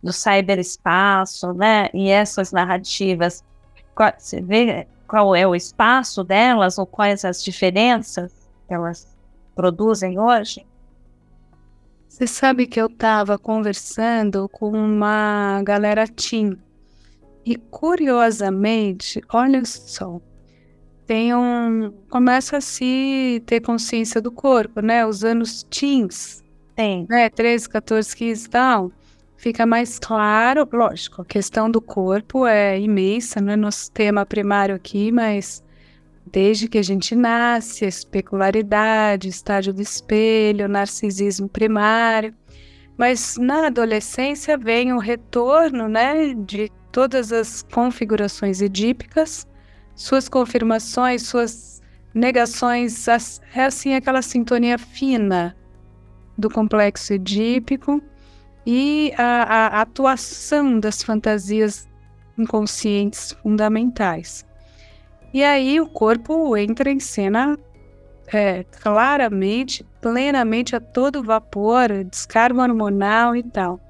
do 0.00 0.12
cyberespaço, 0.12 1.52
né, 1.52 1.88
e 1.92 2.10
essas 2.10 2.52
narrativas, 2.52 3.42
qual, 3.94 4.12
você 4.16 4.40
vê 4.40 4.86
qual 5.06 5.34
é 5.34 5.46
o 5.46 5.54
espaço 5.54 6.24
delas 6.24 6.78
ou 6.78 6.86
quais 6.86 7.24
as 7.24 7.42
diferenças 7.42 8.32
que 8.66 8.74
elas 8.74 9.16
produzem 9.54 10.18
hoje? 10.18 10.66
Você 12.08 12.26
sabe 12.26 12.66
que 12.66 12.80
eu 12.80 12.86
estava 12.86 13.38
conversando 13.38 14.48
com 14.48 14.70
uma 14.70 15.62
galera 15.64 16.06
teen 16.06 16.58
e 17.44 17.56
curiosamente, 17.56 19.20
olha 19.32 19.64
só, 19.64 20.20
tem 21.06 21.34
um 21.34 21.90
começa 22.08 22.58
a 22.58 22.60
se 22.60 23.42
ter 23.46 23.60
consciência 23.60 24.20
do 24.20 24.30
corpo, 24.30 24.80
né? 24.80 25.04
Os 25.04 25.24
anos 25.24 25.62
teens, 25.64 26.44
tem, 26.74 27.06
né? 27.08 27.28
13, 27.28 27.68
14, 27.68 28.16
15 28.16 28.46
e 28.46 28.48
tal, 28.50 28.92
fica 29.42 29.66
mais 29.66 29.98
claro, 29.98 30.68
lógico, 30.72 31.20
a 31.20 31.24
questão 31.24 31.68
do 31.68 31.80
corpo 31.80 32.46
é 32.46 32.78
imensa, 32.78 33.40
não 33.40 33.52
é 33.52 33.56
nosso 33.56 33.90
tema 33.90 34.24
primário 34.24 34.72
aqui, 34.72 35.10
mas 35.10 35.64
desde 36.24 36.68
que 36.68 36.78
a 36.78 36.82
gente 36.82 37.16
nasce, 37.16 37.84
especularidade, 37.84 39.28
estágio 39.28 39.74
do 39.74 39.82
espelho, 39.82 40.68
narcisismo 40.68 41.48
primário, 41.48 42.32
mas 42.96 43.36
na 43.36 43.66
adolescência 43.66 44.56
vem 44.56 44.92
o 44.92 44.98
retorno, 44.98 45.88
né, 45.88 46.34
de 46.34 46.70
todas 46.92 47.32
as 47.32 47.62
configurações 47.62 48.62
edípicas, 48.62 49.44
suas 49.96 50.28
confirmações, 50.28 51.22
suas 51.22 51.82
negações, 52.14 53.08
é 53.08 53.64
assim 53.64 53.96
aquela 53.96 54.22
sintonia 54.22 54.78
fina 54.78 55.56
do 56.38 56.48
complexo 56.48 57.12
edípico 57.12 58.00
e 58.66 59.12
a, 59.16 59.42
a 59.78 59.80
atuação 59.82 60.78
das 60.78 61.02
fantasias 61.02 61.88
inconscientes 62.38 63.32
fundamentais. 63.42 64.46
E 65.32 65.42
aí 65.42 65.80
o 65.80 65.86
corpo 65.86 66.56
entra 66.56 66.90
em 66.90 67.00
cena 67.00 67.58
é, 68.32 68.64
claramente, 68.82 69.84
plenamente 70.00 70.76
a 70.76 70.80
todo 70.80 71.22
vapor, 71.22 72.04
descarga 72.04 72.62
hormonal 72.62 73.34
e 73.36 73.42
tal. 73.42 73.80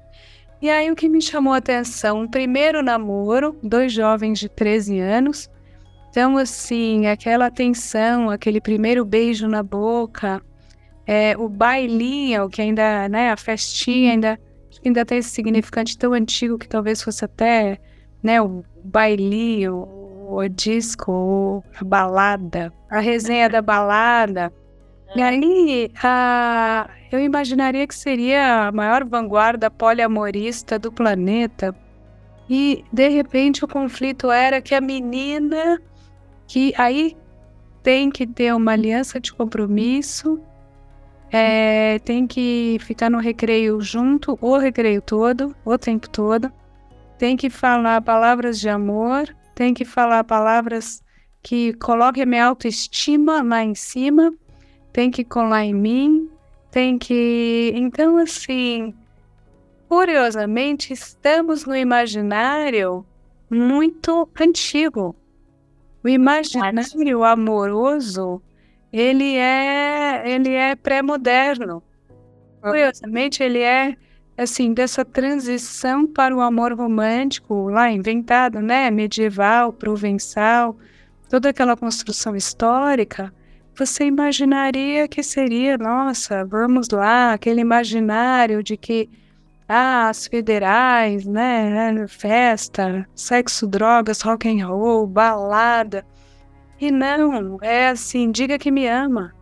E 0.61 0.69
aí 0.69 0.89
o 0.89 0.95
que 0.95 1.09
me 1.09 1.21
chamou 1.21 1.53
a 1.53 1.57
atenção, 1.57 2.21
um 2.21 2.27
primeiro 2.27 2.81
namoro, 2.81 3.57
dois 3.61 3.91
jovens 3.91 4.39
de 4.39 4.47
13 4.47 4.99
anos. 4.99 5.49
Então, 6.09 6.37
assim, 6.37 7.07
aquela 7.07 7.47
atenção, 7.47 8.29
aquele 8.29 8.61
primeiro 8.61 9.03
beijo 9.03 9.47
na 9.47 9.61
boca, 9.61 10.41
é, 11.05 11.35
o 11.37 11.49
bailinho, 11.49 12.47
que 12.49 12.61
ainda, 12.61 13.09
né, 13.09 13.31
a 13.31 13.37
festinha 13.37 14.11
ainda, 14.11 14.39
ainda 14.89 15.05
tem 15.05 15.17
esse 15.17 15.29
significante 15.29 15.97
tão 15.97 16.13
antigo 16.13 16.57
que 16.57 16.67
talvez 16.67 17.01
fosse 17.01 17.23
até, 17.25 17.79
né, 18.21 18.41
o 18.41 18.63
bailinho, 18.83 19.87
o 20.27 20.47
disco, 20.49 21.63
a 21.79 21.83
balada, 21.83 22.73
a 22.89 22.99
resenha 22.99 23.49
da 23.49 23.61
balada. 23.61 24.51
E 25.15 25.21
aí, 25.21 25.91
a, 26.01 26.89
eu 27.11 27.19
imaginaria 27.19 27.85
que 27.85 27.93
seria 27.93 28.67
a 28.67 28.71
maior 28.71 29.05
vanguarda 29.05 29.69
poliamorista 29.69 30.79
do 30.79 30.91
planeta. 30.91 31.75
E, 32.49 32.83
de 32.91 33.09
repente, 33.09 33.63
o 33.63 33.67
conflito 33.67 34.31
era 34.31 34.61
que 34.61 34.73
a 34.73 34.81
menina, 34.81 35.79
que 36.47 36.73
aí 36.77 37.15
tem 37.83 38.09
que 38.09 38.25
ter 38.25 38.55
uma 38.55 38.71
aliança 38.71 39.19
de 39.19 39.31
compromisso, 39.33 40.41
é, 41.33 41.97
tem 42.05 42.27
que 42.27 42.77
ficar 42.81 43.09
no 43.09 43.17
recreio 43.17 43.81
junto, 43.81 44.37
o 44.39 44.55
recreio 44.55 45.01
todo, 45.01 45.55
o 45.65 45.75
tempo 45.79 46.07
todo, 46.07 46.53
tem 47.17 47.35
que 47.35 47.49
falar 47.49 48.03
palavras 48.03 48.59
de 48.59 48.69
amor, 48.69 49.35
tem 49.55 49.73
que 49.73 49.83
falar 49.83 50.23
palavras 50.25 51.01
que 51.41 51.73
coloquem 51.73 52.21
a 52.21 52.25
minha 52.27 52.45
autoestima 52.45 53.41
lá 53.41 53.63
em 53.63 53.73
cima, 53.73 54.31
tem 54.93 55.09
que 55.09 55.23
colar 55.23 55.65
em 55.65 55.73
mim, 55.73 56.29
tem 56.69 56.99
que. 56.99 57.71
Então, 57.73 58.17
assim, 58.17 58.93
curiosamente, 59.89 60.93
estamos 60.93 61.65
no 61.65 61.75
imaginário 61.75 63.03
muito 63.49 64.29
antigo. 64.39 65.15
O 66.03 66.07
imaginário 66.07 67.23
amoroso, 67.23 68.39
ele 68.93 69.35
é, 69.35 70.23
ele 70.25 70.53
é 70.53 70.75
pré-moderno. 70.75 71.81
Curiosamente, 72.61 73.43
ele 73.43 73.59
é 73.59 73.97
assim 74.37 74.73
dessa 74.73 75.03
transição 75.03 76.07
para 76.07 76.35
o 76.35 76.39
amor 76.39 76.73
romântico 76.73 77.69
lá 77.69 77.91
inventado, 77.91 78.61
né, 78.61 78.89
medieval, 78.89 79.73
provençal, 79.73 80.77
toda 81.29 81.49
aquela 81.49 81.75
construção 81.75 82.35
histórica 82.35 83.33
você 83.75 84.05
imaginaria 84.05 85.07
que 85.07 85.23
seria, 85.23 85.77
nossa, 85.77 86.45
vamos 86.45 86.89
lá, 86.89 87.33
aquele 87.33 87.61
imaginário 87.61 88.61
de 88.61 88.77
que 88.77 89.09
ah, 89.67 90.09
as 90.09 90.27
federais, 90.27 91.25
né, 91.25 92.07
festa, 92.07 93.07
sexo, 93.15 93.65
drogas, 93.65 94.21
rock 94.21 94.47
and 94.47 94.67
roll, 94.67 95.07
balada. 95.07 96.05
E 96.79 96.91
não, 96.91 97.57
é 97.61 97.89
assim, 97.89 98.31
diga 98.31 98.57
que 98.57 98.71
me 98.71 98.87
ama, 98.87 99.33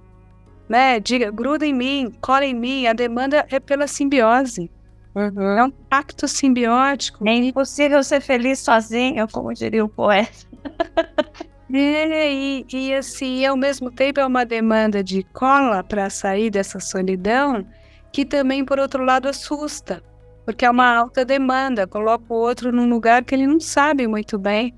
né? 0.70 1.00
Diga, 1.00 1.32
gruda 1.32 1.66
em 1.66 1.74
mim, 1.74 2.14
cola 2.22 2.46
em 2.46 2.54
mim. 2.54 2.88
A 2.88 2.94
demanda 2.94 3.46
é 3.50 3.60
pela 3.60 3.88
simbiose. 3.88 4.70
Uhum. 5.14 5.58
É 5.58 5.64
um 5.64 5.72
pacto 5.72 6.28
simbiótico. 6.28 7.28
É 7.28 7.34
impossível 7.34 8.04
ser 8.04 8.22
feliz 8.22 8.60
sozinho, 8.60 9.28
como 9.30 9.54
diria 9.54 9.84
o 9.84 9.90
poeta. 9.90 10.48
É, 11.74 12.34
e, 12.34 12.66
e 12.74 12.94
assim, 12.94 13.46
ao 13.46 13.56
mesmo 13.56 13.90
tempo 13.90 14.20
é 14.20 14.26
uma 14.26 14.46
demanda 14.46 15.02
de 15.02 15.24
cola 15.24 15.82
para 15.82 16.10
sair 16.10 16.50
dessa 16.50 16.82
solidão, 16.82 17.66
que 18.12 18.26
também, 18.26 18.66
por 18.66 18.78
outro 18.78 19.06
lado, 19.06 19.30
assusta, 19.30 20.04
porque 20.46 20.66
é 20.66 20.70
uma 20.70 20.94
alta 20.94 21.24
demanda, 21.24 21.88
coloca 21.88 22.26
o 22.28 22.36
outro 22.36 22.74
num 22.74 22.90
lugar 22.90 23.24
que 23.24 23.34
ele 23.34 23.48
não 23.48 23.58
sabe 23.58 24.06
muito 24.06 24.38
bem 24.38 24.74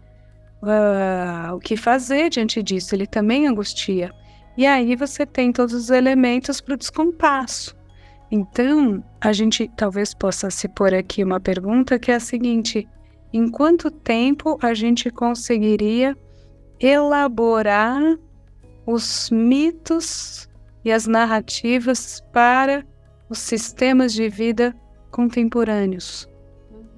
uh, 0.64 1.56
o 1.56 1.60
que 1.60 1.76
fazer 1.76 2.30
diante 2.30 2.64
disso, 2.64 2.96
ele 2.96 3.06
também 3.06 3.48
angustia. 3.48 4.12
E 4.58 4.66
aí 4.66 4.96
você 4.96 5.26
tem 5.26 5.52
todos 5.52 5.74
os 5.74 5.90
elementos 5.90 6.62
para 6.62 6.76
o 6.76 6.78
descompasso. 6.78 7.76
Então, 8.32 9.04
a 9.22 9.32
gente 9.32 9.70
talvez 9.76 10.14
possa 10.14 10.50
se 10.50 10.68
pôr 10.68 10.94
aqui 10.94 11.24
uma 11.24 11.40
pergunta 11.40 12.00
que 12.00 12.12
é 12.12 12.16
a 12.16 12.20
seguinte: 12.20 12.88
em 13.32 13.50
quanto 13.50 13.92
tempo 13.92 14.58
a 14.62 14.74
gente 14.74 15.10
conseguiria 15.10 16.18
elaborar 16.80 18.02
os 18.86 19.30
mitos 19.30 20.50
e 20.84 20.92
as 20.92 21.08
narrativas 21.08 22.22
para 22.32 22.86
os 23.30 23.40
sistemas 23.40 24.14
de 24.14 24.28
vida 24.30 24.76
contemporâneos. 25.12 26.28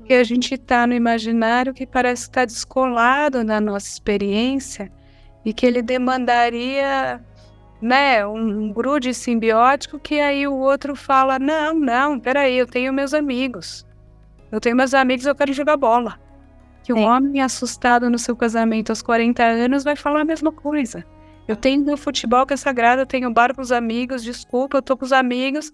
Que 0.06 0.14
a 0.14 0.24
gente 0.24 0.54
está 0.54 0.86
no 0.86 0.94
imaginário 0.94 1.74
que 1.74 1.86
parece 1.86 2.24
estar 2.24 2.42
tá 2.42 2.46
descolado 2.46 3.44
da 3.44 3.60
nossa 3.60 3.88
experiência 3.88 4.92
e 5.44 5.54
que 5.54 5.66
ele 5.66 5.82
demandaria 5.82 7.22
né, 7.82 8.26
um, 8.26 8.72
grude 8.72 9.14
simbiótico 9.14 10.00
que 10.00 10.20
aí 10.20 10.48
o 10.48 10.56
outro 10.56 10.96
fala: 10.96 11.40
não, 11.40 11.74
não, 11.74 12.20
peraí, 12.20 12.58
eu 12.58 12.68
tenho 12.68 12.94
meus 12.94 13.14
amigos. 13.14 13.86
Eu 14.52 14.60
tenho 14.60 14.76
meus 14.76 14.94
amigos, 14.94 15.26
eu 15.26 15.36
quero 15.36 15.52
jogar 15.52 15.76
bola 15.76 16.20
que 16.86 16.94
um 16.94 17.02
homem 17.02 17.42
assustado 17.42 18.12
no 18.12 18.20
seu 18.20 18.36
casamento 18.36 18.92
aos 18.92 19.02
40 19.02 19.44
anos 19.44 19.84
vai 19.84 19.96
falar 19.96 20.22
a 20.22 20.26
mesma 20.26 20.52
coisa. 20.52 21.04
Eu 21.48 21.56
tenho 21.56 21.84
meu 21.84 21.98
futebol 21.98 22.46
que 22.46 22.54
é 22.54 22.58
sagrado, 22.58 23.02
eu 23.02 23.08
tenho 23.08 23.34
bar 23.34 23.56
com 23.56 23.62
os 23.62 23.72
amigos, 23.72 24.24
desculpa, 24.24 24.78
eu 24.78 24.82
tô 24.84 24.96
com 24.96 25.04
os 25.04 25.12
amigos. 25.12 25.74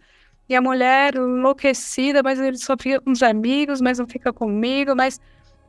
E 0.52 0.56
a 0.56 0.62
mulher 0.62 1.16
enlouquecida, 1.16 2.22
mas 2.22 2.38
ele 2.38 2.58
só 2.58 2.76
fica 2.78 3.00
com 3.00 3.12
os 3.12 3.24
amigos, 3.24 3.80
mas 3.80 4.00
não 4.00 4.06
fica 4.06 4.34
comigo, 4.34 4.94
mas... 4.94 5.18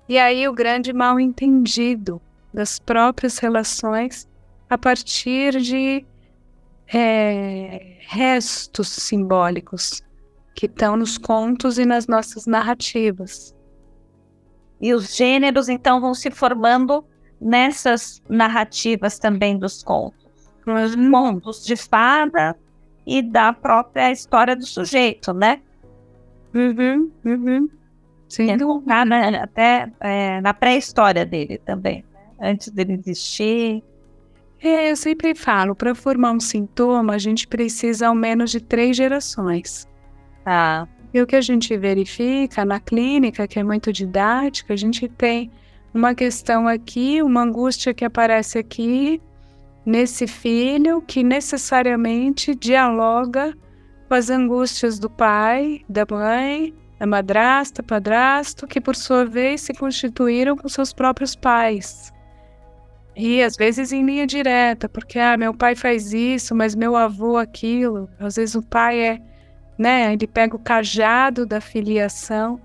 E 0.08 0.18
aí 0.18 0.48
o 0.48 0.52
grande 0.52 0.92
mal 0.92 1.20
entendido 1.20 2.20
das 2.52 2.80
próprias 2.80 3.38
relações 3.38 4.28
a 4.68 4.76
partir 4.76 5.60
de 5.60 6.04
é, 6.92 7.96
restos 8.08 8.88
simbólicos 8.88 10.02
que 10.52 10.66
estão 10.66 10.96
nos 10.96 11.16
contos 11.16 11.78
e 11.78 11.84
nas 11.84 12.08
nossas 12.08 12.46
narrativas. 12.46 13.54
E 14.80 14.92
os 14.92 15.14
gêneros, 15.14 15.68
então, 15.68 16.00
vão 16.00 16.12
se 16.12 16.28
formando 16.28 17.04
nessas 17.40 18.20
narrativas 18.28 19.16
também 19.16 19.56
dos 19.56 19.80
contos. 19.80 20.26
Os 20.66 20.96
uhum. 20.96 21.12
contos 21.12 21.64
de 21.64 21.76
fada 21.76 22.58
e 23.06 23.22
da 23.22 23.52
própria 23.52 24.10
história 24.10 24.54
do 24.54 24.66
sujeito, 24.66 25.32
né? 25.32 25.60
Uhum, 26.54 27.10
uhum. 27.24 27.68
Sim. 28.28 28.46
né, 29.06 29.38
até 29.42 29.90
é, 30.00 30.40
na 30.40 30.54
pré-história 30.54 31.26
dele 31.26 31.58
também, 31.58 32.04
né? 32.12 32.50
antes 32.50 32.70
dele 32.70 32.94
existir. 32.94 33.82
É, 34.62 34.90
eu 34.90 34.96
sempre 34.96 35.34
falo, 35.34 35.74
para 35.74 35.94
formar 35.94 36.32
um 36.32 36.40
sintoma, 36.40 37.14
a 37.14 37.18
gente 37.18 37.46
precisa 37.48 38.08
ao 38.08 38.14
menos 38.14 38.50
de 38.50 38.60
três 38.60 38.96
gerações. 38.96 39.88
Tá. 40.44 40.88
E 41.12 41.20
o 41.20 41.26
que 41.26 41.36
a 41.36 41.40
gente 41.40 41.76
verifica 41.76 42.64
na 42.64 42.80
clínica, 42.80 43.46
que 43.46 43.58
é 43.58 43.62
muito 43.62 43.92
didática, 43.92 44.72
a 44.72 44.76
gente 44.76 45.08
tem 45.08 45.50
uma 45.92 46.14
questão 46.14 46.66
aqui, 46.66 47.22
uma 47.22 47.42
angústia 47.42 47.92
que 47.92 48.04
aparece 48.04 48.58
aqui 48.58 49.20
nesse 49.84 50.26
filho, 50.26 51.02
que 51.02 51.22
necessariamente 51.22 52.54
dialoga 52.54 53.54
com 54.08 54.14
as 54.14 54.30
angústias 54.30 54.98
do 54.98 55.10
pai, 55.10 55.82
da 55.88 56.06
mãe, 56.08 56.74
da 56.98 57.06
madrasta, 57.06 57.82
padrasto, 57.82 58.66
que 58.66 58.80
por 58.80 58.94
sua 58.94 59.24
vez 59.24 59.62
se 59.62 59.74
constituíram 59.74 60.56
com 60.56 60.68
seus 60.68 60.92
próprios 60.92 61.34
pais. 61.34 62.12
E 63.16 63.42
às 63.42 63.56
vezes 63.56 63.92
em 63.92 64.04
linha 64.04 64.26
direta, 64.26 64.88
porque 64.88 65.18
ah, 65.18 65.36
meu 65.36 65.52
pai 65.52 65.74
faz 65.74 66.12
isso, 66.12 66.54
mas 66.54 66.74
meu 66.74 66.96
avô 66.96 67.36
aquilo. 67.36 68.08
Às 68.18 68.36
vezes 68.36 68.54
o 68.54 68.62
pai 68.62 69.00
é, 69.00 69.20
né, 69.76 70.12
ele 70.12 70.26
pega 70.26 70.56
o 70.56 70.58
cajado 70.58 71.44
da 71.44 71.60
filiação 71.60 72.60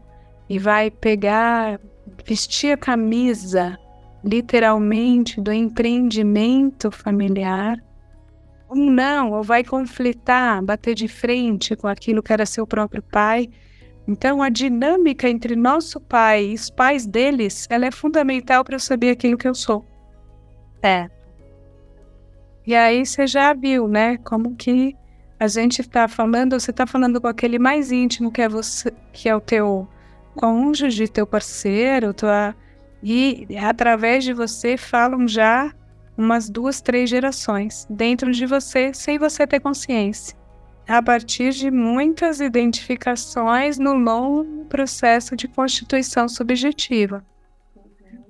e 0.50 0.58
vai 0.58 0.90
pegar, 0.90 1.80
vestir 2.26 2.72
a 2.72 2.78
camisa, 2.78 3.78
literalmente, 4.28 5.40
do 5.40 5.52
empreendimento 5.52 6.92
familiar. 6.92 7.82
Ou 8.70 8.76
não, 8.76 9.32
ou 9.32 9.42
vai 9.42 9.64
conflitar, 9.64 10.62
bater 10.62 10.94
de 10.94 11.08
frente 11.08 11.76
com 11.76 11.88
aquilo 11.88 12.22
que 12.22 12.34
era 12.34 12.46
seu 12.46 12.68
próprio 12.68 13.02
pai. 13.02 13.50
Então, 14.08 14.44
a 14.44 14.50
dinâmica 14.50 15.30
entre 15.30 15.56
nosso 15.56 16.00
pai 16.00 16.48
e 16.48 16.54
os 16.54 16.70
pais 16.70 17.06
deles, 17.06 17.66
ela 17.70 17.86
é 17.86 17.92
fundamental 17.92 18.64
para 18.64 18.76
eu 18.76 18.80
saber 18.80 19.12
aquilo 19.12 19.38
que 19.38 19.48
eu 19.48 19.56
sou. 19.56 19.86
É. 20.84 21.10
E 22.66 22.76
aí 22.76 23.06
você 23.06 23.26
já 23.26 23.54
viu, 23.54 23.88
né? 23.88 24.18
Como 24.18 24.56
que 24.56 24.94
a 25.40 25.48
gente 25.48 25.82
está 25.82 26.08
falando, 26.08 26.60
você 26.60 26.72
está 26.72 26.86
falando 26.86 27.22
com 27.22 27.28
aquele 27.28 27.58
mais 27.58 27.92
íntimo 27.92 28.32
que 28.32 28.42
é 28.42 28.50
você, 28.50 28.92
que 29.14 29.30
é 29.30 29.36
o 29.36 29.40
teu 29.40 29.88
cônjuge, 30.36 31.08
teu 31.08 31.26
parceiro, 31.26 32.14
tua 32.14 32.56
e 33.02 33.48
através 33.58 34.24
de 34.24 34.34
você 34.34 34.76
falam 34.78 35.28
já 35.28 35.74
umas 36.18 36.50
duas, 36.50 36.82
três 36.82 37.10
gerações 37.10 37.86
dentro 37.90 38.32
de 38.32 38.46
você, 38.46 38.92
sem 38.94 39.20
você 39.20 39.46
ter 39.46 39.60
consciência. 39.60 40.36
A 40.88 41.02
partir 41.02 41.52
de 41.52 41.70
muitas 41.70 42.40
identificações 42.40 43.78
no 43.78 43.94
longo 43.94 44.66
processo 44.66 45.36
de 45.36 45.48
constituição 45.48 46.28
subjetiva. 46.28 47.24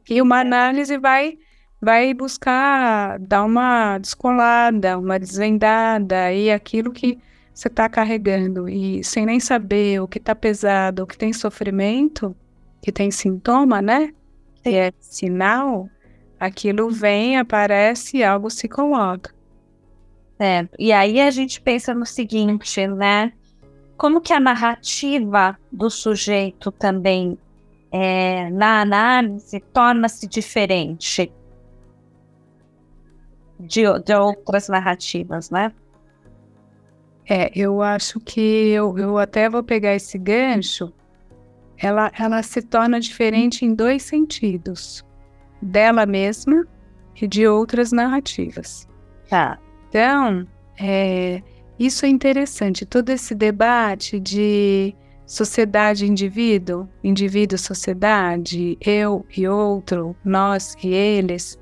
E 0.10 0.22
uma 0.22 0.40
análise 0.40 0.98
vai 0.98 1.38
vai 1.80 2.12
buscar 2.12 3.20
dar 3.20 3.44
uma 3.44 4.00
descolada, 4.00 4.98
uma 4.98 5.20
desvendada 5.20 6.34
e 6.34 6.52
aquilo 6.52 6.92
que 6.92 7.20
você 7.54 7.68
está 7.68 7.88
carregando 7.88 8.68
e 8.68 9.04
sem 9.04 9.26
nem 9.26 9.40
saber 9.40 10.02
o 10.02 10.08
que 10.08 10.18
está 10.18 10.34
pesado, 10.34 11.04
o 11.04 11.08
que 11.08 11.18
tem 11.18 11.32
sofrimento, 11.32 12.36
que 12.82 12.92
tem 12.92 13.12
sintoma, 13.12 13.82
né? 13.82 14.12
É 14.76 14.94
sinal, 15.00 15.90
aquilo 16.40 16.90
vem, 16.90 17.38
aparece 17.38 18.18
e 18.18 18.24
algo 18.24 18.50
se 18.50 18.68
coloca. 18.68 19.34
É, 20.40 20.68
e 20.78 20.92
aí 20.92 21.20
a 21.20 21.32
gente 21.32 21.60
pensa 21.60 21.94
no 21.94 22.06
seguinte, 22.06 22.86
né? 22.88 23.34
Como 23.98 24.22
que 24.22 24.32
a 24.32 24.40
narrativa 24.40 25.58
do 25.72 25.90
sujeito 25.90 26.72
também 26.72 27.38
é, 27.92 28.50
na 28.52 28.82
análise 28.82 29.60
torna-se 29.74 30.28
diferente 30.28 31.32
de, 33.60 33.82
de 34.06 34.14
outras 34.14 34.70
narrativas, 34.70 35.50
né? 35.50 35.74
É, 37.30 37.52
eu 37.56 37.82
acho 37.82 38.20
que 38.20 38.40
eu, 38.40 38.98
eu 38.98 39.18
até 39.18 39.50
vou 39.50 39.64
pegar 39.64 39.94
esse 39.94 40.18
gancho. 40.18 40.94
Ela, 41.78 42.12
ela 42.18 42.42
se 42.44 42.62
torna 42.62 43.00
diferente 43.00 43.66
em 43.66 43.74
dois 43.74 44.04
sentidos: 44.04 45.06
dela 45.62 46.06
mesma 46.06 46.66
e 47.22 47.28
de 47.28 47.48
outras 47.48 47.92
narrativas. 47.92 48.88
Tá. 49.30 49.60
Então, 49.90 50.48
é, 50.80 51.42
isso 51.80 52.06
é 52.06 52.10
interessante. 52.10 52.86
Todo 52.86 53.10
esse 53.10 53.34
debate 53.36 54.20
de 54.20 54.96
sociedade-indivíduo, 55.26 56.88
indivíduo-sociedade, 57.04 58.78
eu 58.80 59.26
e 59.36 59.48
outro, 59.48 60.16
nós 60.24 60.76
e 60.82 60.88
eles, 60.88 61.60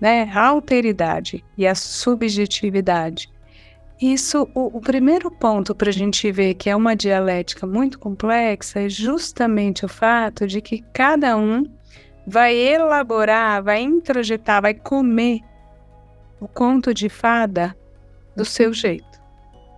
né? 0.00 0.30
A 0.32 0.48
alteridade 0.48 1.44
e 1.56 1.66
a 1.66 1.74
subjetividade. 1.74 3.28
Isso, 4.00 4.48
o, 4.54 4.78
o 4.78 4.80
primeiro 4.80 5.30
ponto 5.30 5.74
para 5.74 5.90
a 5.90 5.92
gente 5.92 6.30
ver 6.30 6.54
que 6.54 6.70
é 6.70 6.76
uma 6.76 6.94
dialética 6.94 7.66
muito 7.66 7.98
complexa 7.98 8.80
é 8.80 8.88
justamente 8.88 9.84
o 9.84 9.88
fato 9.88 10.46
de 10.46 10.60
que 10.60 10.82
cada 10.92 11.36
um 11.36 11.64
vai 12.26 12.54
elaborar, 12.54 13.62
vai 13.62 13.80
introjetar, 13.80 14.62
vai 14.62 14.74
comer 14.74 15.40
o 16.40 16.46
conto 16.46 16.94
de 16.94 17.08
fada 17.08 17.76
do 18.36 18.44
seu 18.44 18.72
jeito. 18.72 19.20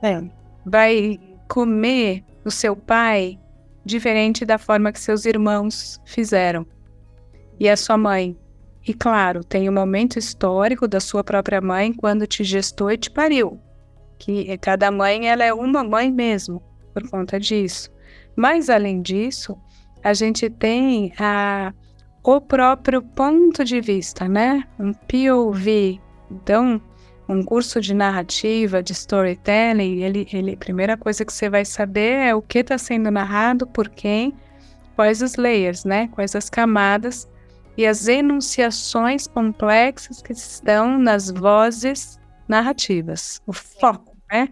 É. 0.03 0.23
Vai 0.67 1.19
comer 1.49 2.23
o 2.45 2.51
seu 2.51 2.77
pai 2.77 3.39
diferente 3.85 4.45
da 4.45 4.59
forma 4.59 4.93
que 4.93 5.01
seus 5.01 5.25
irmãos 5.25 5.99
fizeram. 6.05 6.67
E 7.59 7.69
a 7.69 7.77
sua 7.77 7.97
mãe 7.97 8.37
e 8.87 8.95
claro, 8.95 9.45
tem 9.45 9.69
o 9.69 9.73
momento 9.73 10.19
histórico 10.19 10.89
da 10.89 11.01
sua 11.01 11.23
própria 11.23 11.61
mãe 11.61 11.93
quando 11.93 12.27
te 12.27 12.43
gestou 12.43 12.91
e 12.91 12.97
te 12.97 13.11
pariu. 13.11 13.61
Que 14.21 14.57
cada 14.59 14.91
mãe 14.91 15.29
ela 15.29 15.43
é 15.43 15.53
uma 15.53 15.83
mãe 15.83 16.13
mesmo, 16.13 16.63
por 16.93 17.09
conta 17.09 17.41
disso. 17.41 17.91
Mas 18.37 18.69
além 18.69 19.01
disso, 19.01 19.59
a 20.05 20.13
gente 20.13 20.51
tem 20.51 21.13
a, 21.19 21.73
o 22.23 22.41
próprio 22.41 23.01
ponto 23.03 23.65
de 23.65 23.81
vista, 23.81 24.29
né? 24.29 24.63
Um 24.79 24.93
POV. 24.93 25.99
Então, 26.31 26.81
um 27.27 27.43
curso 27.43 27.81
de 27.81 27.95
narrativa, 27.95 28.83
de 28.83 28.93
storytelling, 28.93 30.03
ele, 30.03 30.29
ele, 30.33 30.53
a 30.53 30.57
primeira 30.57 30.97
coisa 30.99 31.25
que 31.25 31.33
você 31.33 31.49
vai 31.49 31.65
saber 31.65 32.29
é 32.29 32.35
o 32.35 32.43
que 32.43 32.59
está 32.59 32.77
sendo 32.77 33.11
narrado, 33.11 33.67
por 33.67 33.89
quem, 33.89 34.35
quais 34.97 35.23
os 35.23 35.37
layers, 35.37 35.85
né? 35.85 36.09
Quais 36.09 36.37
as 36.37 36.51
camadas 36.51 37.27
e 37.75 37.87
as 37.87 38.07
enunciações 38.07 39.27
complexas 39.27 40.21
que 40.21 40.33
estão 40.33 40.99
nas 40.99 41.31
vozes 41.31 42.21
narrativas, 42.49 43.41
o 43.47 43.53
foco, 43.53 44.10
né? 44.31 44.49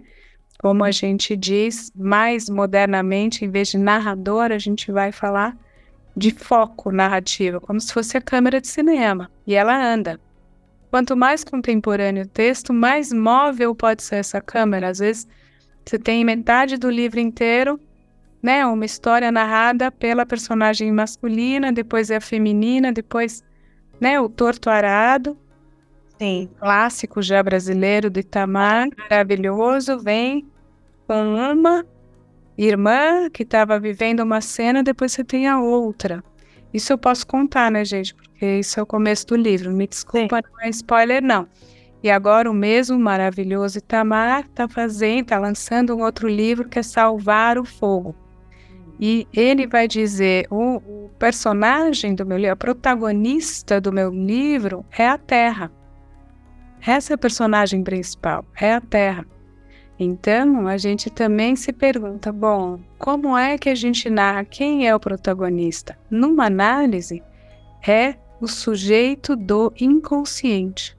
Como 0.60 0.84
a 0.84 0.90
gente 0.90 1.36
diz 1.36 1.92
mais 1.94 2.48
modernamente, 2.48 3.44
em 3.44 3.50
vez 3.50 3.68
de 3.68 3.78
narrador, 3.78 4.50
a 4.50 4.58
gente 4.58 4.90
vai 4.90 5.12
falar 5.12 5.56
de 6.16 6.32
foco 6.32 6.90
narrativo, 6.90 7.60
como 7.60 7.80
se 7.80 7.92
fosse 7.92 8.16
a 8.16 8.20
câmera 8.20 8.60
de 8.60 8.66
cinema, 8.66 9.30
e 9.46 9.54
ela 9.54 9.76
anda. 9.76 10.20
Quanto 10.90 11.16
mais 11.16 11.44
contemporâneo 11.44 12.24
o 12.24 12.28
texto, 12.28 12.72
mais 12.72 13.12
móvel 13.12 13.74
pode 13.74 14.02
ser 14.02 14.16
essa 14.16 14.40
câmera. 14.40 14.88
Às 14.88 14.98
vezes, 14.98 15.28
você 15.84 15.98
tem 15.98 16.24
metade 16.24 16.76
do 16.76 16.90
livro 16.90 17.20
inteiro 17.20 17.78
né? 18.42 18.64
Uma 18.66 18.84
história 18.84 19.30
narrada 19.30 19.90
pela 19.90 20.24
personagem 20.24 20.92
masculina, 20.92 21.72
depois 21.72 22.10
é 22.10 22.16
a 22.16 22.20
feminina, 22.20 22.92
depois, 22.92 23.44
né? 24.00 24.20
O 24.20 24.28
torto 24.28 24.70
arado. 24.70 25.36
Sim. 26.18 26.48
Clássico 26.58 27.22
já 27.22 27.42
brasileiro 27.42 28.10
do 28.10 28.18
Itamar, 28.18 28.88
maravilhoso, 28.98 29.98
vem 29.98 30.46
com 31.06 31.34
uma 31.34 31.86
irmã 32.56 33.30
que 33.30 33.44
estava 33.44 33.78
vivendo 33.78 34.20
uma 34.20 34.40
cena, 34.40 34.82
depois 34.82 35.12
você 35.12 35.22
tem 35.22 35.46
a 35.46 35.60
outra. 35.60 36.22
Isso 36.74 36.92
eu 36.92 36.98
posso 36.98 37.26
contar, 37.26 37.70
né, 37.70 37.84
gente? 37.84 38.14
Porque 38.14 38.58
isso 38.58 38.78
é 38.78 38.82
o 38.82 38.86
começo 38.86 39.26
do 39.28 39.36
livro. 39.36 39.72
Me 39.72 39.86
desculpa, 39.86 40.36
Sim. 40.36 40.42
não 40.52 40.60
é 40.60 40.68
spoiler, 40.68 41.22
não. 41.22 41.48
E 42.02 42.10
agora 42.10 42.50
o 42.50 42.54
mesmo 42.54 42.98
maravilhoso 42.98 43.78
Itamar 43.78 44.44
está 44.44 44.68
fazendo, 44.68 45.22
está 45.22 45.38
lançando 45.38 45.96
um 45.96 46.02
outro 46.02 46.28
livro 46.28 46.68
que 46.68 46.78
é 46.78 46.82
Salvar 46.82 47.58
o 47.58 47.64
Fogo. 47.64 48.14
E 49.00 49.26
ele 49.32 49.66
vai 49.66 49.88
dizer: 49.88 50.46
o, 50.50 50.76
o 50.76 51.10
personagem 51.18 52.14
do 52.14 52.26
meu 52.26 52.36
livro, 52.36 52.52
a 52.52 52.56
protagonista 52.56 53.80
do 53.80 53.92
meu 53.92 54.10
livro 54.10 54.84
é 54.96 55.08
a 55.08 55.16
Terra. 55.16 55.72
Essa 56.86 57.12
é 57.12 57.14
a 57.14 57.18
personagem 57.18 57.82
principal, 57.82 58.44
é 58.58 58.72
a 58.72 58.80
Terra. 58.80 59.26
Então, 59.98 60.68
a 60.68 60.76
gente 60.76 61.10
também 61.10 61.56
se 61.56 61.72
pergunta: 61.72 62.32
bom, 62.32 62.78
como 62.98 63.36
é 63.36 63.58
que 63.58 63.68
a 63.68 63.74
gente 63.74 64.08
narra 64.08 64.44
quem 64.44 64.86
é 64.86 64.94
o 64.94 65.00
protagonista? 65.00 65.98
Numa 66.10 66.46
análise, 66.46 67.22
é 67.86 68.14
o 68.40 68.46
sujeito 68.46 69.34
do 69.34 69.72
inconsciente. 69.80 70.96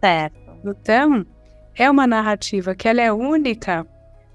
Certo. 0.00 0.38
Então, 0.64 1.26
é 1.74 1.90
uma 1.90 2.06
narrativa 2.06 2.74
que 2.74 2.88
ela 2.88 3.02
é 3.02 3.12
única 3.12 3.86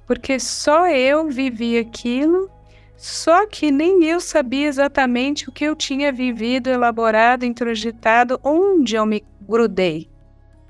porque 0.05 0.39
só 0.39 0.87
eu 0.87 1.29
vivi 1.29 1.77
aquilo, 1.77 2.49
só 2.95 3.45
que 3.47 3.71
nem 3.71 4.03
eu 4.05 4.19
sabia 4.19 4.67
exatamente 4.67 5.49
o 5.49 5.51
que 5.51 5.65
eu 5.65 5.75
tinha 5.75 6.11
vivido, 6.11 6.69
elaborado, 6.69 7.45
introjetado, 7.45 8.39
onde 8.43 8.95
eu 8.95 9.05
me 9.05 9.23
grudei. 9.41 10.09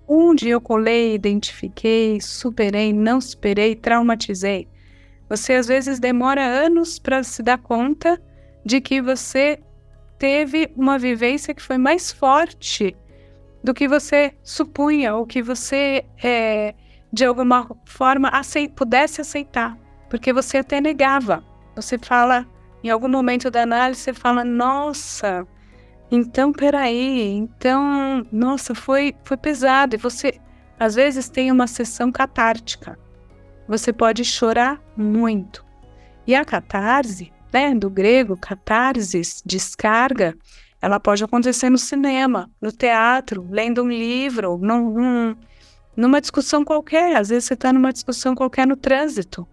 Onde 0.07 0.49
eu 0.49 0.61
colei, 0.61 1.15
identifiquei, 1.15 2.21
superei, 2.21 2.93
não 2.93 3.19
superei, 3.19 3.75
traumatizei. 3.75 4.67
Você 5.27 5.53
às 5.53 5.67
vezes 5.67 5.99
demora 5.99 6.43
anos 6.43 6.99
para 6.99 7.23
se 7.23 7.41
dar 7.41 7.57
conta 7.57 8.21
de 8.63 8.79
que 8.79 9.01
você 9.01 9.59
teve 10.19 10.71
uma 10.75 10.97
vivência 10.97 11.53
que 11.53 11.61
foi 11.61 11.77
mais 11.77 12.11
forte 12.11 12.95
do 13.63 13.73
que 13.73 13.87
você 13.87 14.33
supunha, 14.43 15.15
ou 15.15 15.25
que 15.25 15.41
você 15.41 16.05
é, 16.23 16.75
de 17.11 17.25
alguma 17.25 17.67
forma 17.85 18.29
aceit 18.29 18.71
pudesse 18.75 19.21
aceitar, 19.21 19.75
porque 20.09 20.31
você 20.31 20.59
até 20.59 20.79
negava. 20.79 21.43
Você 21.75 21.97
fala, 21.97 22.45
em 22.83 22.89
algum 22.89 23.07
momento 23.07 23.49
da 23.49 23.63
análise, 23.63 24.01
você 24.01 24.13
fala, 24.13 24.43
nossa, 24.43 25.47
então 26.11 26.51
peraí, 26.51 27.33
então, 27.33 28.25
nossa, 28.31 28.75
foi, 28.75 29.15
foi 29.23 29.37
pesado. 29.37 29.95
E 29.95 29.97
você, 29.97 30.39
às 30.79 30.95
vezes, 30.95 31.29
tem 31.29 31.51
uma 31.51 31.67
sessão 31.67 32.11
catártica. 32.11 32.97
Você 33.67 33.91
pode 33.91 34.23
chorar 34.23 34.81
muito. 34.95 35.65
E 36.27 36.35
a 36.35 36.45
catarse, 36.45 37.31
né, 37.51 37.73
do 37.73 37.89
grego, 37.89 38.37
catarsis, 38.37 39.41
descarga, 39.45 40.35
ela 40.81 40.99
pode 40.99 41.23
acontecer 41.23 41.69
no 41.69 41.77
cinema, 41.77 42.49
no 42.61 42.71
teatro, 42.71 43.47
lendo 43.49 43.81
um 43.81 43.89
livro, 43.89 44.57
num, 44.61 44.91
num, 44.91 45.35
numa 45.97 46.21
discussão 46.21 46.63
qualquer. 46.63 47.15
Às 47.15 47.29
vezes 47.29 47.45
você 47.45 47.55
está 47.55 47.73
numa 47.73 47.91
discussão 47.91 48.35
qualquer 48.35 48.67
no 48.67 48.75
trânsito, 48.75 49.47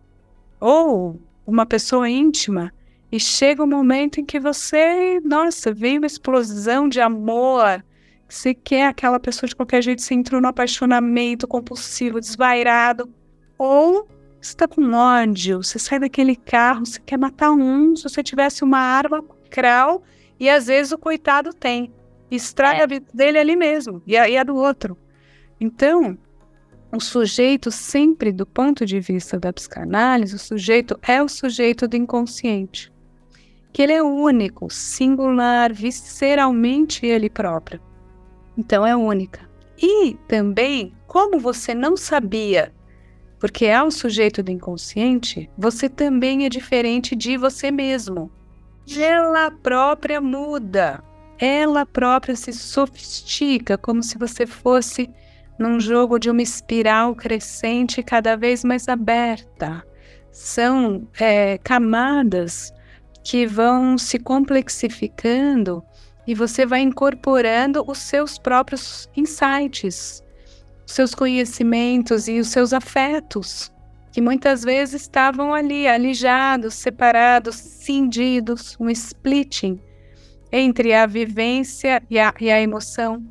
ou 0.60 1.18
uma 1.46 1.64
pessoa 1.64 2.08
íntima, 2.08 2.72
e 3.12 3.20
chega 3.20 3.62
um 3.62 3.66
momento 3.66 4.18
em 4.18 4.24
que 4.24 4.40
você, 4.40 5.20
nossa, 5.20 5.72
veio 5.72 5.98
uma 5.98 6.06
explosão 6.06 6.88
de 6.88 6.98
amor, 6.98 7.84
você 8.26 8.54
quer 8.54 8.86
aquela 8.86 9.20
pessoa 9.20 9.46
de 9.46 9.54
qualquer 9.54 9.82
jeito, 9.82 10.00
você 10.00 10.14
entrou 10.14 10.40
no 10.40 10.48
apaixonamento 10.48 11.46
compulsivo, 11.46 12.18
desvairado, 12.18 13.12
ou 13.58 14.08
está 14.40 14.66
com 14.66 14.94
ódio, 14.94 15.62
você 15.62 15.78
sai 15.78 15.98
daquele 15.98 16.34
carro, 16.34 16.86
você 16.86 16.98
quer 17.00 17.18
matar 17.18 17.52
um, 17.52 17.94
se 17.94 18.04
você 18.04 18.22
tivesse 18.22 18.64
uma 18.64 18.78
arma, 18.78 19.22
crau, 19.50 20.02
e 20.40 20.48
às 20.48 20.66
vezes 20.66 20.92
o 20.92 20.98
coitado 20.98 21.52
tem. 21.52 21.92
Estraga 22.30 22.78
é. 22.78 22.82
a 22.84 22.86
vida 22.86 23.06
dele 23.12 23.38
ali 23.38 23.54
mesmo 23.54 24.02
e 24.06 24.16
a, 24.16 24.26
e 24.26 24.38
a 24.38 24.42
do 24.42 24.56
outro. 24.56 24.96
Então, 25.60 26.18
o 26.90 26.98
sujeito, 26.98 27.70
sempre 27.70 28.32
do 28.32 28.46
ponto 28.46 28.86
de 28.86 28.98
vista 29.00 29.38
da 29.38 29.52
psicanálise, 29.52 30.34
o 30.34 30.38
sujeito 30.38 30.98
é 31.02 31.22
o 31.22 31.28
sujeito 31.28 31.86
do 31.86 31.96
inconsciente. 31.96 32.91
Que 33.72 33.82
ele 33.82 33.92
é 33.92 34.02
único, 34.02 34.68
singular, 34.70 35.72
visceralmente 35.72 37.06
ele 37.06 37.30
próprio. 37.30 37.80
Então 38.56 38.86
é 38.86 38.94
única. 38.94 39.48
E 39.80 40.14
também, 40.28 40.94
como 41.06 41.38
você 41.38 41.74
não 41.74 41.96
sabia, 41.96 42.72
porque 43.40 43.64
é 43.64 43.82
o 43.82 43.90
sujeito 43.90 44.42
do 44.42 44.50
inconsciente, 44.50 45.50
você 45.56 45.88
também 45.88 46.44
é 46.44 46.48
diferente 46.48 47.16
de 47.16 47.36
você 47.36 47.70
mesmo 47.70 48.30
ela 48.98 49.50
própria 49.50 50.20
muda. 50.20 51.02
Ela 51.38 51.84
própria 51.84 52.36
se 52.36 52.52
sofistica, 52.52 53.78
como 53.78 54.02
se 54.02 54.18
você 54.18 54.46
fosse 54.46 55.10
num 55.58 55.80
jogo 55.80 56.18
de 56.18 56.30
uma 56.30 56.42
espiral 56.42 57.14
crescente 57.14 58.02
cada 58.02 58.36
vez 58.36 58.64
mais 58.64 58.88
aberta. 58.88 59.84
São 60.30 61.06
é, 61.18 61.58
camadas 61.58 62.72
que 63.22 63.46
vão 63.46 63.96
se 63.96 64.18
complexificando 64.18 65.82
e 66.26 66.34
você 66.34 66.64
vai 66.66 66.80
incorporando 66.80 67.84
os 67.86 67.98
seus 67.98 68.38
próprios 68.38 69.08
insights, 69.16 70.22
os 70.86 70.92
seus 70.92 71.14
conhecimentos 71.14 72.28
e 72.28 72.38
os 72.38 72.48
seus 72.48 72.72
afetos 72.72 73.72
que 74.12 74.20
muitas 74.20 74.62
vezes 74.62 75.02
estavam 75.02 75.54
ali, 75.54 75.88
alijados, 75.88 76.74
separados, 76.74 77.56
cindidos, 77.56 78.76
um 78.78 78.90
splitting 78.90 79.80
entre 80.52 80.92
a 80.92 81.06
vivência 81.06 82.02
e 82.10 82.18
a, 82.18 82.34
e 82.38 82.50
a 82.50 82.60
emoção, 82.60 83.24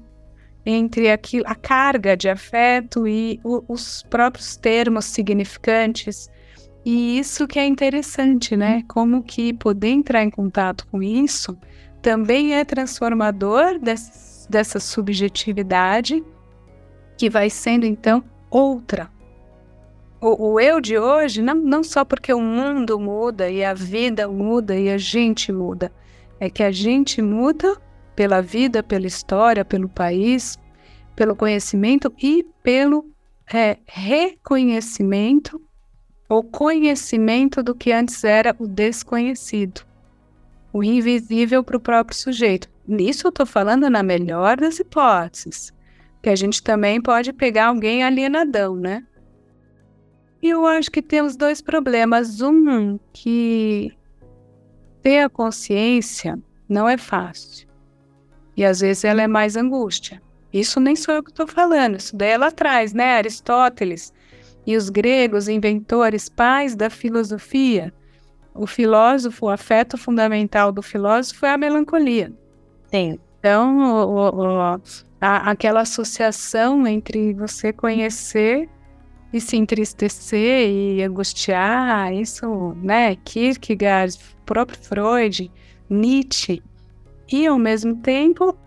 entre 0.65 1.11
aquilo, 1.11 1.45
a 1.47 1.53
carga 1.53 2.17
de 2.17 2.27
afeto 2.27 3.07
e 3.07 3.39
o, 3.43 3.63
os 3.71 4.01
próprios 4.09 4.55
termos 4.55 5.05
significantes. 5.05 6.30
E 6.83 7.19
isso 7.19 7.47
que 7.47 7.59
é 7.59 7.65
interessante, 7.65 8.57
né? 8.57 8.83
Como 8.87 9.23
que 9.23 9.53
poder 9.53 9.89
entrar 9.89 10.23
em 10.23 10.29
contato 10.29 10.87
com 10.87 11.01
isso 11.01 11.57
também 12.01 12.55
é 12.55 12.65
transformador 12.65 13.77
desse, 13.77 14.49
dessa 14.49 14.79
subjetividade 14.79 16.23
que 17.15 17.29
vai 17.29 17.49
sendo 17.49 17.85
então 17.85 18.23
outra 18.49 19.09
o, 20.21 20.51
o, 20.51 20.59
eu 20.59 20.79
de 20.79 20.99
hoje, 20.99 21.41
não, 21.41 21.55
não 21.55 21.83
só 21.83 22.05
porque 22.05 22.31
o 22.31 22.39
mundo 22.39 22.99
muda 22.99 23.49
e 23.49 23.65
a 23.65 23.73
vida 23.73 24.27
muda 24.27 24.77
e 24.77 24.87
a 24.87 24.97
gente 24.97 25.51
muda, 25.51 25.91
é 26.39 26.47
que 26.47 26.61
a 26.61 26.71
gente 26.71 27.21
muda 27.23 27.75
pela 28.15 28.39
vida, 28.39 28.83
pela 28.83 29.07
história, 29.07 29.65
pelo 29.65 29.89
país, 29.89 30.59
pelo 31.15 31.35
conhecimento 31.35 32.13
e 32.21 32.45
pelo 32.61 33.09
é, 33.51 33.79
reconhecimento 33.87 35.59
ou 36.31 36.41
conhecimento 36.41 37.61
do 37.61 37.75
que 37.75 37.91
antes 37.91 38.23
era 38.23 38.55
o 38.57 38.65
desconhecido, 38.65 39.81
o 40.71 40.81
invisível 40.81 41.61
para 41.61 41.75
o 41.75 41.79
próprio 41.79 42.17
sujeito. 42.17 42.69
Nisso 42.87 43.27
eu 43.27 43.29
estou 43.29 43.45
falando 43.45 43.89
na 43.89 44.01
melhor 44.01 44.55
das 44.55 44.79
hipóteses, 44.79 45.73
que 46.23 46.29
a 46.29 46.35
gente 46.37 46.63
também 46.63 47.01
pode 47.01 47.33
pegar 47.33 47.65
alguém 47.65 48.01
alienadão, 48.01 48.77
né? 48.77 49.05
E 50.41 50.47
eu 50.47 50.65
acho 50.65 50.89
que 50.89 51.01
temos 51.01 51.35
dois 51.35 51.61
problemas. 51.61 52.39
Um, 52.39 52.97
que 53.11 53.91
ter 55.01 55.19
a 55.19 55.29
consciência 55.29 56.39
não 56.69 56.87
é 56.87 56.97
fácil. 56.97 57.67
E 58.55 58.63
às 58.63 58.79
vezes 58.79 59.03
ela 59.03 59.21
é 59.21 59.27
mais 59.27 59.57
angústia. 59.57 60.21
Isso 60.53 60.79
nem 60.79 60.95
sou 60.95 61.13
eu 61.13 61.23
que 61.23 61.31
estou 61.31 61.45
falando, 61.45 61.97
isso 61.97 62.15
daí 62.15 62.29
é 62.29 62.37
lá 62.37 62.47
atrás, 62.47 62.93
né? 62.93 63.17
Aristóteles 63.17 64.13
e 64.65 64.75
os 64.75 64.89
gregos, 64.89 65.47
inventores, 65.47 66.29
pais 66.29 66.75
da 66.75 66.89
filosofia. 66.89 67.93
O 68.53 68.67
filósofo, 68.67 69.45
o 69.45 69.49
afeto 69.49 69.97
fundamental 69.97 70.71
do 70.71 70.81
filósofo 70.81 71.45
é 71.45 71.51
a 71.51 71.57
melancolia. 71.57 72.31
Sim. 72.91 73.17
Então, 73.39 74.05
o, 74.07 74.29
o, 74.29 74.81
a, 75.19 75.51
aquela 75.51 75.81
associação 75.81 76.85
entre 76.85 77.33
você 77.33 77.73
conhecer 77.73 78.69
e 79.33 79.39
se 79.39 79.55
entristecer 79.55 80.69
e 80.69 81.01
angustiar, 81.01 82.13
isso, 82.13 82.75
né, 82.81 83.15
Kierkegaard, 83.15 84.17
próprio 84.45 84.77
Freud, 84.77 85.49
Nietzsche, 85.89 86.61
e 87.31 87.47
ao 87.47 87.57
mesmo 87.57 87.95
tempo 87.95 88.57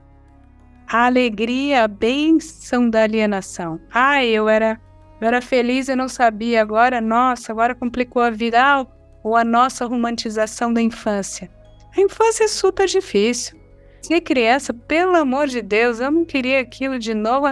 a 0.87 1.07
alegria, 1.07 1.85
a 1.85 1.88
bênção 1.88 2.88
da 2.88 3.02
alienação. 3.02 3.80
Ai, 3.92 4.28
eu 4.28 4.48
era, 4.48 4.80
eu 5.20 5.29
era 5.29 5.40
feliz 5.40 5.88
e 5.88 5.96
não 5.96 6.09
sabia, 6.09 6.61
agora, 6.61 7.00
nossa, 7.00 7.53
agora 7.53 7.74
complicou 7.74 8.22
a 8.22 8.31
vida, 8.31 8.61
ah, 8.61 8.87
ou 9.22 9.37
a 9.37 9.44
nossa 9.44 9.87
romantização 9.87 10.72
da 10.72 10.83
infância. 10.83 11.50
A 11.96 12.00
infância 12.00 12.44
é 12.44 12.48
super 12.48 12.87
difícil. 12.87 13.59
Ser 14.03 14.20
criança, 14.20 14.74
pelo 14.74 15.16
amor 15.16 15.46
de 15.46 15.62
Deus, 15.62 15.98
eu 15.98 16.11
não 16.11 16.24
queria 16.24 16.61
aquilo 16.61 16.98
de 16.98 17.14
novo. 17.14 17.46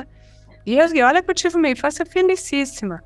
E, 0.66 0.78
olha 1.02 1.22
que 1.22 1.30
eu 1.30 1.34
tive 1.34 1.56
uma 1.56 1.70
infância 1.70 2.04
felicíssima. 2.04 3.02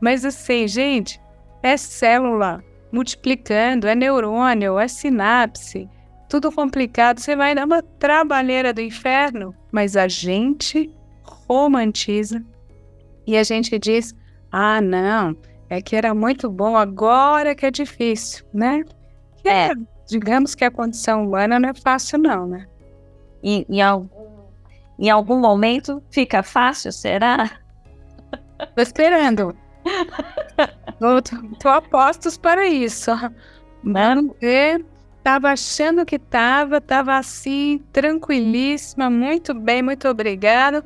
Mas 0.00 0.24
assim, 0.24 0.66
gente, 0.66 1.20
é 1.62 1.76
célula 1.76 2.64
multiplicando, 2.90 3.86
é 3.86 3.94
neurônio, 3.94 4.78
é 4.78 4.88
sinapse, 4.88 5.88
tudo 6.28 6.50
complicado. 6.50 7.20
Você 7.20 7.36
vai 7.36 7.54
dar 7.54 7.66
uma 7.66 7.82
trabalheira 7.82 8.72
do 8.72 8.80
inferno, 8.80 9.54
mas 9.70 9.96
a 9.96 10.08
gente 10.08 10.90
romantiza 11.46 12.44
e 13.28 13.36
a 13.36 13.42
gente 13.42 13.78
diz: 13.78 14.14
ah, 14.50 14.80
não, 14.80 15.36
é 15.68 15.82
que 15.82 15.94
era 15.94 16.14
muito 16.14 16.50
bom, 16.50 16.76
agora 16.76 17.54
que 17.54 17.66
é 17.66 17.70
difícil, 17.70 18.46
né? 18.54 18.82
É. 19.44 19.70
digamos 20.08 20.54
que 20.54 20.64
a 20.64 20.70
condição 20.70 21.26
humana 21.26 21.60
não 21.60 21.68
é 21.68 21.74
fácil, 21.74 22.18
não, 22.18 22.46
né? 22.46 22.66
Em, 23.42 23.66
em 23.68 23.82
algum 23.82 24.08
Em 24.98 25.10
algum 25.10 25.38
momento 25.38 26.02
fica 26.10 26.42
fácil, 26.42 26.90
será? 26.90 27.50
Tô 28.74 28.82
esperando. 28.82 29.54
tô, 30.98 31.22
tô 31.60 31.68
apostos 31.68 32.38
para 32.38 32.66
isso. 32.66 33.10
Vamos 33.84 34.34
ver. 34.40 34.84
Tava 35.22 35.50
achando 35.50 36.06
que 36.06 36.18
tava, 36.18 36.80
tava 36.80 37.16
assim, 37.16 37.84
tranquilíssima, 37.92 39.10
muito 39.10 39.52
bem, 39.52 39.82
muito 39.82 40.08
obrigado. 40.08 40.82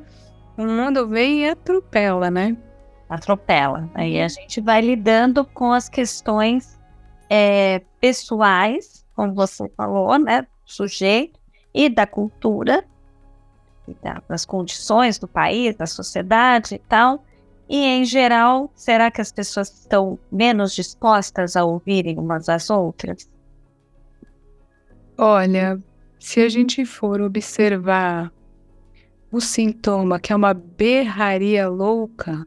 O 0.57 0.65
mundo 0.65 1.07
vem 1.07 1.45
e 1.45 1.49
atropela, 1.49 2.29
né? 2.29 2.55
Atropela. 3.09 3.89
Aí 3.93 4.21
a 4.21 4.27
gente 4.27 4.61
vai 4.61 4.81
lidando 4.81 5.43
com 5.45 5.71
as 5.71 5.89
questões 5.89 6.79
é, 7.29 7.81
pessoais, 7.99 9.05
como 9.15 9.33
você 9.33 9.67
falou, 9.75 10.17
né? 10.19 10.43
Do 10.43 10.47
sujeito 10.65 11.39
e 11.73 11.89
da 11.89 12.05
cultura, 12.05 12.85
das 14.27 14.45
condições 14.45 15.17
do 15.17 15.27
país, 15.27 15.75
da 15.75 15.87
sociedade 15.87 16.75
e 16.75 16.79
tal. 16.79 17.23
E, 17.67 17.77
em 17.77 18.05
geral, 18.05 18.71
será 18.75 19.09
que 19.09 19.21
as 19.21 19.31
pessoas 19.31 19.69
estão 19.69 20.19
menos 20.31 20.75
dispostas 20.75 21.55
a 21.55 21.63
ouvirem 21.63 22.19
umas 22.19 22.47
às 22.47 22.69
outras? 22.69 23.29
Olha, 25.17 25.79
se 26.19 26.41
a 26.41 26.49
gente 26.49 26.85
for 26.85 27.21
observar 27.21 28.31
o 29.33 29.41
sintoma, 29.41 30.19
que 30.19 30.31
é 30.31 30.35
uma 30.35 30.53
berraria 30.53 31.67
louca, 31.67 32.45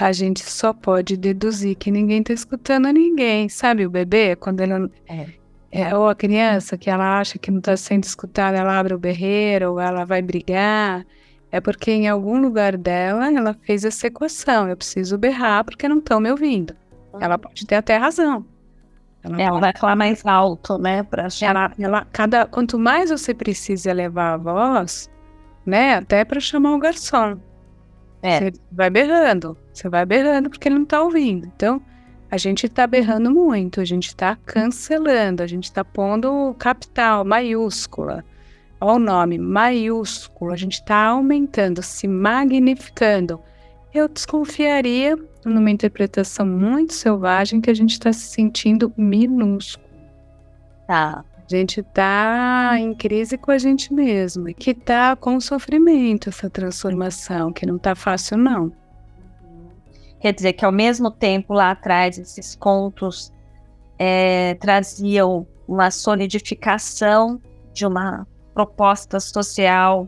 a 0.00 0.10
gente 0.10 0.42
só 0.42 0.72
pode 0.72 1.18
deduzir 1.18 1.76
que 1.76 1.90
ninguém 1.90 2.20
está 2.20 2.32
escutando 2.32 2.90
ninguém. 2.90 3.48
Sabe 3.50 3.84
o 3.84 3.90
bebê, 3.90 4.34
quando 4.34 4.60
ele. 4.62 4.90
É. 5.06 5.26
É, 5.70 5.94
ou 5.94 6.08
a 6.08 6.14
criança 6.14 6.78
que 6.78 6.88
ela 6.88 7.20
acha 7.20 7.38
que 7.38 7.50
não 7.50 7.58
está 7.58 7.76
sendo 7.76 8.04
escutada, 8.04 8.56
ela 8.56 8.78
abre 8.78 8.94
o 8.94 8.98
berreiro, 8.98 9.72
ou 9.72 9.80
ela 9.80 10.06
vai 10.06 10.22
brigar. 10.22 11.04
É 11.52 11.60
porque 11.60 11.90
em 11.90 12.08
algum 12.08 12.40
lugar 12.40 12.74
dela 12.78 13.30
ela 13.30 13.54
fez 13.66 13.84
essa 13.84 14.06
equação. 14.06 14.66
Eu 14.66 14.78
preciso 14.78 15.18
berrar 15.18 15.62
porque 15.62 15.86
não 15.86 15.98
estão 15.98 16.20
me 16.20 16.30
ouvindo. 16.30 16.74
Ela 17.20 17.36
pode 17.36 17.66
ter 17.66 17.74
até 17.74 17.98
razão. 17.98 18.46
Ela, 19.22 19.42
ela 19.42 19.60
vai 19.60 19.72
falar 19.76 19.96
mais 19.96 20.24
alto, 20.24 20.78
né? 20.78 21.02
Pra 21.02 21.28
ela, 21.42 21.72
ela, 21.78 22.06
cada, 22.12 22.46
quanto 22.46 22.78
mais 22.78 23.10
você 23.10 23.34
precisa 23.34 23.90
elevar 23.90 24.34
a 24.34 24.36
voz, 24.38 25.10
né? 25.68 25.96
Até 25.96 26.24
para 26.24 26.40
chamar 26.40 26.74
o 26.74 26.78
garçom. 26.78 27.38
É. 28.22 28.38
Você 28.38 28.52
vai 28.72 28.90
berrando. 28.90 29.56
Você 29.72 29.88
vai 29.88 30.04
berrando 30.04 30.50
porque 30.50 30.68
ele 30.68 30.76
não 30.76 30.82
está 30.84 31.02
ouvindo. 31.02 31.46
Então, 31.54 31.80
a 32.30 32.36
gente 32.36 32.66
está 32.66 32.86
berrando 32.86 33.30
muito, 33.30 33.80
a 33.80 33.84
gente 33.84 34.08
está 34.08 34.36
cancelando, 34.44 35.42
a 35.42 35.46
gente 35.46 35.64
está 35.64 35.84
pondo 35.84 36.54
capital, 36.58 37.24
maiúscula. 37.24 38.24
Olha 38.80 38.92
o 38.92 38.98
nome, 38.98 39.38
maiúsculo. 39.38 40.52
A 40.52 40.56
gente 40.56 40.74
está 40.74 41.06
aumentando, 41.06 41.82
se 41.82 42.08
magnificando. 42.08 43.40
Eu 43.94 44.08
desconfiaria, 44.08 45.16
numa 45.44 45.70
interpretação 45.70 46.46
muito 46.46 46.94
selvagem, 46.94 47.60
que 47.60 47.70
a 47.70 47.74
gente 47.74 47.92
está 47.92 48.12
se 48.12 48.26
sentindo 48.26 48.92
minúsculo. 48.96 49.88
Tá. 50.86 51.24
A 51.50 51.56
gente 51.56 51.80
está 51.80 52.74
em 52.78 52.92
crise 52.92 53.38
com 53.38 53.50
a 53.50 53.56
gente 53.56 53.92
mesmo. 53.94 54.52
Que 54.54 54.72
está 54.72 55.16
com 55.16 55.40
sofrimento 55.40 56.28
essa 56.28 56.50
transformação, 56.50 57.50
que 57.50 57.64
não 57.64 57.76
está 57.76 57.94
fácil, 57.94 58.36
não. 58.36 58.70
Quer 60.20 60.34
dizer 60.34 60.52
que 60.52 60.64
ao 60.64 60.72
mesmo 60.72 61.10
tempo 61.10 61.54
lá 61.54 61.70
atrás 61.70 62.18
esses 62.18 62.54
contos 62.54 63.32
é, 63.98 64.56
traziam 64.60 65.46
uma 65.66 65.90
solidificação 65.90 67.40
de 67.72 67.86
uma 67.86 68.26
proposta 68.52 69.18
social, 69.18 70.06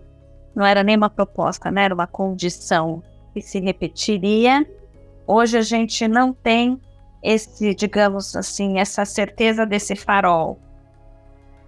não 0.54 0.66
era 0.66 0.82
nem 0.82 0.96
uma 0.96 1.08
proposta, 1.08 1.70
né? 1.70 1.84
era 1.84 1.94
uma 1.94 2.06
condição 2.06 3.02
que 3.32 3.40
se 3.40 3.60
repetiria. 3.60 4.66
Hoje 5.26 5.56
a 5.56 5.62
gente 5.62 6.06
não 6.06 6.34
tem 6.34 6.78
esse, 7.22 7.74
digamos 7.74 8.36
assim, 8.36 8.78
essa 8.78 9.06
certeza 9.06 9.64
desse 9.64 9.96
farol. 9.96 10.58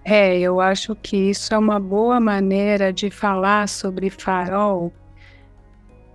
É, 0.04 0.38
eu 0.38 0.60
acho 0.60 0.96
que 0.96 1.16
isso 1.16 1.54
é 1.54 1.58
uma 1.58 1.78
boa 1.78 2.18
maneira 2.18 2.92
de 2.92 3.10
falar 3.10 3.68
sobre 3.68 4.10
farol, 4.10 4.92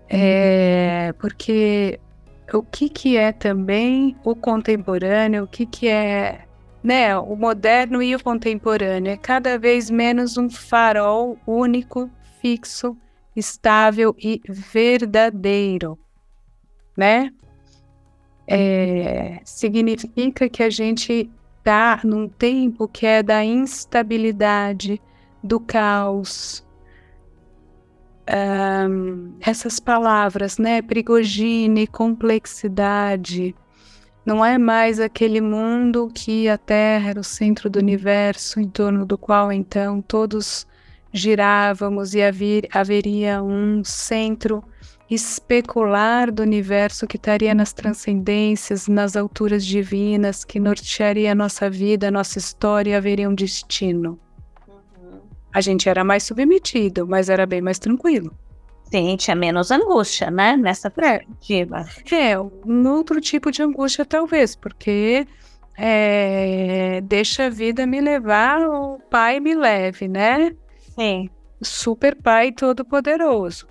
é, 0.10 1.14
porque 1.20 2.00
o 2.54 2.64
que, 2.64 2.90
que 2.90 3.18
é 3.18 3.32
também 3.32 4.16
o 4.24 4.36
contemporâneo, 4.36 5.44
o 5.44 5.48
que, 5.48 5.66
que 5.66 5.88
é 5.88 6.48
né, 6.84 7.18
o 7.18 7.36
moderno 7.36 8.02
e 8.02 8.16
o 8.16 8.24
contemporâneo. 8.24 9.12
É 9.12 9.18
cada 9.18 9.58
vez 9.60 9.90
menos 9.90 10.38
um 10.38 10.50
farol 10.50 11.38
único, 11.46 12.10
fixo, 12.42 12.96
estável 13.36 14.16
e 14.18 14.42
verdadeiro, 14.48 16.00
né? 16.96 17.32
É, 18.48 19.42
significa 19.44 20.48
que 20.48 20.64
a 20.64 20.70
gente 20.70 21.30
está 21.68 22.00
num 22.02 22.30
tempo 22.30 22.88
que 22.88 23.06
é 23.06 23.22
da 23.22 23.44
instabilidade, 23.44 25.02
do 25.44 25.60
caos. 25.60 26.66
Um, 28.90 29.34
essas 29.42 29.78
palavras, 29.78 30.58
né? 30.58 30.82
Prigogine, 30.82 31.86
complexidade, 31.86 33.54
não 34.26 34.46
é 34.46 34.58
mais 34.58 35.00
aquele 35.00 35.42
mundo 35.42 36.10
que 36.14 36.48
a 36.48 36.58
Terra 36.58 37.10
era 37.10 37.20
o 37.20 37.24
centro 37.24 37.70
do 37.70 37.80
universo, 37.80 38.62
em 38.62 38.70
torno 38.70 39.06
do 39.06 39.18
qual 39.18 39.52
então 39.52 40.02
todos 40.02 40.66
girávamos 41.12 42.14
e 42.14 42.22
haver, 42.22 42.68
haveria 42.72 43.44
um 43.44 43.84
centro 43.84 44.64
especular 45.10 46.32
do 46.32 46.42
universo 46.44 47.08
que 47.08 47.16
estaria 47.16 47.56
nas 47.56 47.72
transcendências, 47.72 48.88
nas 48.88 49.16
alturas 49.16 49.66
divinas, 49.66 50.44
que 50.44 50.60
nortearia 50.60 51.32
a 51.32 51.36
nossa 51.36 51.70
vida, 51.70 52.10
a 52.10 52.12
nossa 52.12 52.38
história 52.38 52.92
e 52.92 52.96
haveria 52.96 53.30
um 53.30 53.36
destino. 53.36 54.20
Uhum. 54.68 55.22
A 55.54 55.62
gente 55.62 55.88
era 55.88 56.04
mais 56.04 56.24
submetido, 56.24 57.08
mas 57.08 57.30
era 57.30 57.46
bem 57.46 57.62
mais 57.62 57.80
tranquilo. 57.80 58.34
Sim, 58.92 59.16
tinha 59.18 59.36
menos 59.36 59.72
angústia, 59.72 60.32
né? 60.32 60.56
Nessa 60.56 60.90
perspectiva. 60.90 61.86
É, 62.12 62.40
um 62.40 62.88
outro 62.90 63.20
tipo 63.20 63.52
de 63.52 63.62
angústia, 63.62 64.06
talvez, 64.06 64.56
porque 64.56 65.28
é, 65.78 67.02
deixa 67.02 67.46
a 67.46 67.50
vida 67.50 67.86
me 67.86 68.02
levar, 68.02 68.62
o 68.62 69.00
pai 69.10 69.40
me 69.40 69.56
leve, 69.56 70.08
né? 70.08 70.56
Sim. 70.96 71.30
Super 71.62 72.16
pai 72.16 72.52
todo-poderoso. 72.52 73.68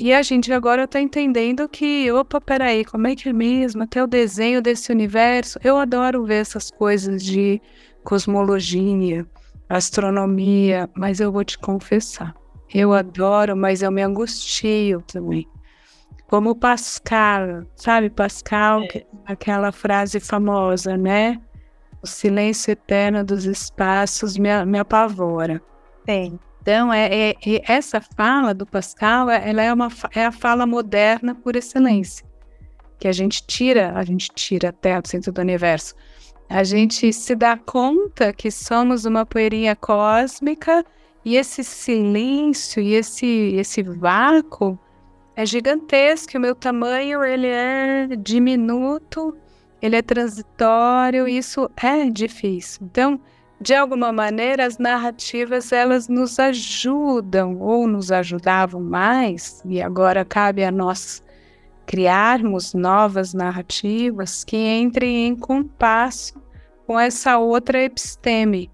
E 0.00 0.14
a 0.14 0.22
gente 0.22 0.50
agora 0.50 0.88
tá 0.88 0.98
entendendo 0.98 1.68
que, 1.68 2.10
opa, 2.10 2.40
peraí, 2.40 2.86
como 2.86 3.06
é 3.06 3.14
que 3.14 3.28
é 3.28 3.32
mesmo? 3.34 3.82
Até 3.82 4.02
o 4.02 4.06
desenho 4.06 4.62
desse 4.62 4.90
universo. 4.90 5.58
Eu 5.62 5.76
adoro 5.76 6.24
ver 6.24 6.40
essas 6.40 6.70
coisas 6.70 7.22
de 7.22 7.60
cosmologia, 8.02 9.26
astronomia, 9.68 10.88
mas 10.96 11.20
eu 11.20 11.30
vou 11.30 11.44
te 11.44 11.58
confessar. 11.58 12.34
Eu 12.72 12.94
adoro, 12.94 13.54
mas 13.54 13.82
eu 13.82 13.90
me 13.92 14.00
angustio 14.00 15.02
também. 15.02 15.46
Como 16.28 16.54
Pascal, 16.56 17.66
sabe 17.76 18.08
Pascal, 18.08 18.84
é. 18.94 19.04
aquela 19.26 19.70
frase 19.70 20.18
famosa, 20.18 20.96
né? 20.96 21.38
O 22.02 22.06
silêncio 22.06 22.72
eterno 22.72 23.22
dos 23.22 23.44
espaços 23.44 24.38
me, 24.38 24.64
me 24.64 24.78
apavora. 24.78 25.60
Tem. 26.06 26.40
Então, 26.70 26.92
é, 26.92 27.30
é, 27.30 27.36
essa 27.66 28.00
fala 28.00 28.54
do 28.54 28.64
Pascal, 28.64 29.28
é, 29.28 29.50
ela 29.50 29.60
é, 29.60 29.72
uma, 29.72 29.88
é 30.14 30.24
a 30.24 30.30
fala 30.30 30.64
moderna 30.64 31.34
por 31.34 31.56
excelência. 31.56 32.24
Que 32.96 33.08
a 33.08 33.12
gente 33.12 33.44
tira, 33.44 33.92
a 33.96 34.04
gente 34.04 34.30
tira 34.32 34.68
até 34.68 35.00
do 35.00 35.08
centro 35.08 35.32
do 35.32 35.40
universo. 35.40 35.96
A 36.48 36.62
gente 36.62 37.12
se 37.12 37.34
dá 37.34 37.56
conta 37.56 38.32
que 38.32 38.52
somos 38.52 39.04
uma 39.04 39.26
poeirinha 39.26 39.74
cósmica 39.74 40.84
e 41.24 41.34
esse 41.34 41.64
silêncio 41.64 42.80
e 42.80 42.94
esse, 42.94 43.26
esse 43.56 43.82
vácuo 43.82 44.78
é 45.34 45.44
gigantesco. 45.44 46.38
O 46.38 46.40
meu 46.40 46.54
tamanho 46.54 47.24
ele 47.24 47.48
é 47.48 48.10
diminuto, 48.16 49.36
ele 49.82 49.96
é 49.96 50.02
transitório, 50.02 51.26
isso 51.26 51.68
é 51.76 52.08
difícil. 52.08 52.86
Então, 52.88 53.20
de 53.60 53.74
alguma 53.74 54.10
maneira, 54.10 54.64
as 54.64 54.78
narrativas 54.78 55.70
elas 55.70 56.08
nos 56.08 56.38
ajudam 56.38 57.60
ou 57.60 57.86
nos 57.86 58.10
ajudavam 58.10 58.80
mais, 58.80 59.62
e 59.66 59.82
agora 59.82 60.24
cabe 60.24 60.64
a 60.64 60.70
nós 60.70 61.22
criarmos 61.84 62.72
novas 62.72 63.34
narrativas 63.34 64.44
que 64.44 64.56
entrem 64.56 65.26
em 65.26 65.36
compasso 65.36 66.40
com 66.86 66.98
essa 66.98 67.36
outra 67.38 67.82
episteme, 67.82 68.70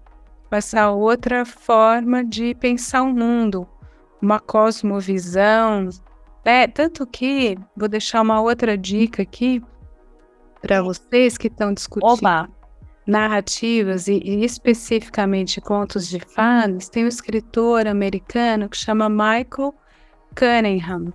com 0.49 0.55
essa 0.55 0.89
outra 0.89 1.43
forma 1.43 2.23
de 2.23 2.55
pensar 2.55 3.01
o 3.01 3.13
mundo, 3.13 3.67
uma 4.21 4.39
cosmovisão. 4.39 5.89
É, 6.45 6.65
tanto 6.65 7.05
que 7.05 7.57
vou 7.75 7.89
deixar 7.89 8.21
uma 8.21 8.39
outra 8.39 8.77
dica 8.77 9.23
aqui 9.23 9.61
para 10.61 10.81
vocês 10.81 11.37
que 11.37 11.47
estão 11.47 11.73
discutindo 11.73 12.09
Oba. 12.09 12.49
Narrativas 13.07 14.07
e, 14.07 14.19
e, 14.23 14.43
especificamente 14.43 15.61
contos 15.61 16.07
de 16.09 16.19
fadas. 16.19 16.89
Tem 16.89 17.05
um 17.05 17.07
escritor 17.07 17.87
americano 17.87 18.67
que 18.67 18.77
chama 18.77 19.09
Michael 19.09 19.73
Cunningham. 20.35 21.13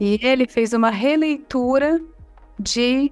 E 0.00 0.18
ele 0.22 0.46
fez 0.46 0.72
uma 0.72 0.90
releitura 0.90 2.00
de 2.58 3.10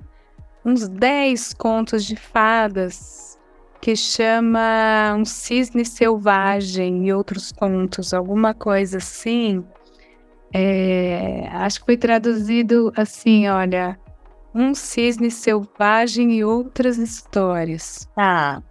uns 0.64 0.88
10 0.88 1.54
contos 1.54 2.04
de 2.04 2.16
fadas 2.16 3.38
que 3.80 3.94
chama 3.94 5.14
Um 5.16 5.24
Cisne 5.24 5.84
Selvagem 5.84 7.06
e 7.06 7.12
outros 7.12 7.52
contos, 7.52 8.12
alguma 8.12 8.52
coisa 8.52 8.98
assim. 8.98 9.64
É, 10.52 11.48
acho 11.52 11.80
que 11.80 11.86
foi 11.86 11.96
traduzido 11.96 12.92
assim, 12.96 13.48
olha, 13.48 13.98
Um 14.58 14.74
Cisne 14.74 15.30
Selvagem 15.30 16.32
e 16.32 16.42
outras 16.42 16.96
histórias. 16.96 18.08
Tá. 18.16 18.62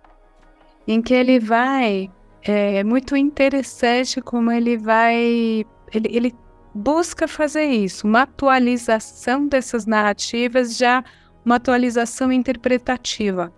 Em 0.88 1.00
que 1.00 1.13
ele 1.13 1.39
vai, 1.39 2.10
é, 2.43 2.78
é 2.78 2.84
muito 2.84 3.15
interessante 3.15 4.19
como 4.19 4.52
ele 4.52 4.78
vai, 4.78 5.63
ele, 5.93 6.10
ele 6.10 6.36
busca 6.74 7.28
fazer 7.28 7.65
isso, 7.65 8.08
uma 8.08 8.24
atualização 8.24 9.48
dessas 9.48 9.86
narrativas, 9.86 10.76
já 10.76 11.04
uma 11.45 11.58
atualização 11.58 12.32
interpretativa. 12.32 13.54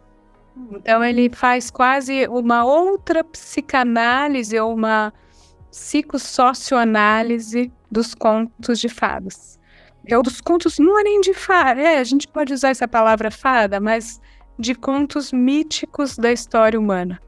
Então 0.71 1.03
ele 1.03 1.29
faz 1.29 1.69
quase 1.71 2.27
uma 2.27 2.65
outra 2.65 3.23
psicanálise 3.23 4.59
ou 4.59 4.73
uma 4.73 5.13
psicossocioanálise 5.71 7.71
dos 7.89 8.13
contos 8.13 8.79
de 8.79 8.89
fadas. 8.89 9.56
É 10.07 10.21
dos 10.21 10.41
contos, 10.41 10.79
não 10.79 10.99
é 10.99 11.03
nem 11.03 11.21
de 11.21 11.33
fada, 11.33 11.81
é, 11.81 11.99
a 11.99 12.03
gente 12.03 12.27
pode 12.27 12.53
usar 12.53 12.69
essa 12.69 12.87
palavra 12.87 13.29
fada, 13.29 13.79
mas 13.79 14.21
de 14.57 14.73
contos 14.73 15.31
míticos 15.31 16.17
da 16.17 16.31
história 16.31 16.79
humana. 16.79 17.19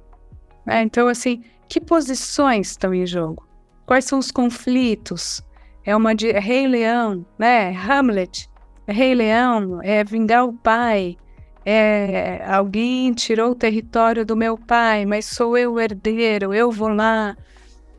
É, 0.67 0.81
então, 0.81 1.07
assim, 1.07 1.43
que 1.67 1.81
posições 1.81 2.71
estão 2.71 2.93
em 2.93 3.05
jogo? 3.05 3.47
Quais 3.85 4.05
são 4.05 4.19
os 4.19 4.31
conflitos? 4.31 5.43
é 5.89 5.95
uma 5.95 6.13
de 6.13 6.29
é 6.29 6.39
Rei 6.39 6.67
Leão, 6.67 7.25
né? 7.37 7.71
Hamlet, 7.71 8.47
é 8.85 8.93
Rei 8.93 9.15
Leão, 9.15 9.79
é 9.81 10.03
vingar 10.03 10.45
o 10.45 10.53
pai, 10.53 11.17
é 11.65 12.43
alguém 12.47 13.11
tirou 13.13 13.51
o 13.51 13.55
território 13.55 14.23
do 14.23 14.35
meu 14.35 14.55
pai, 14.55 15.05
mas 15.05 15.25
sou 15.25 15.57
eu 15.57 15.73
o 15.73 15.79
herdeiro, 15.79 16.53
eu 16.53 16.71
vou 16.71 16.89
lá. 16.89 17.35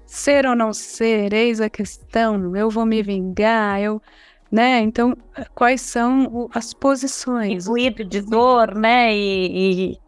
Ser 0.06 0.46
ou 0.46 0.56
não 0.56 0.72
ser, 0.72 1.32
eis 1.32 1.60
a 1.60 1.70
questão, 1.70 2.56
eu 2.56 2.68
vou 2.68 2.84
me 2.84 3.00
vingar, 3.02 3.80
eu, 3.80 4.02
né? 4.50 4.80
Então, 4.80 5.16
quais 5.54 5.80
são 5.80 6.48
as 6.54 6.74
posições? 6.74 7.66
Ruído 7.66 8.04
de 8.04 8.20
dor, 8.20 8.74
né? 8.74 9.14
E, 9.14 9.92
e, 9.92 9.98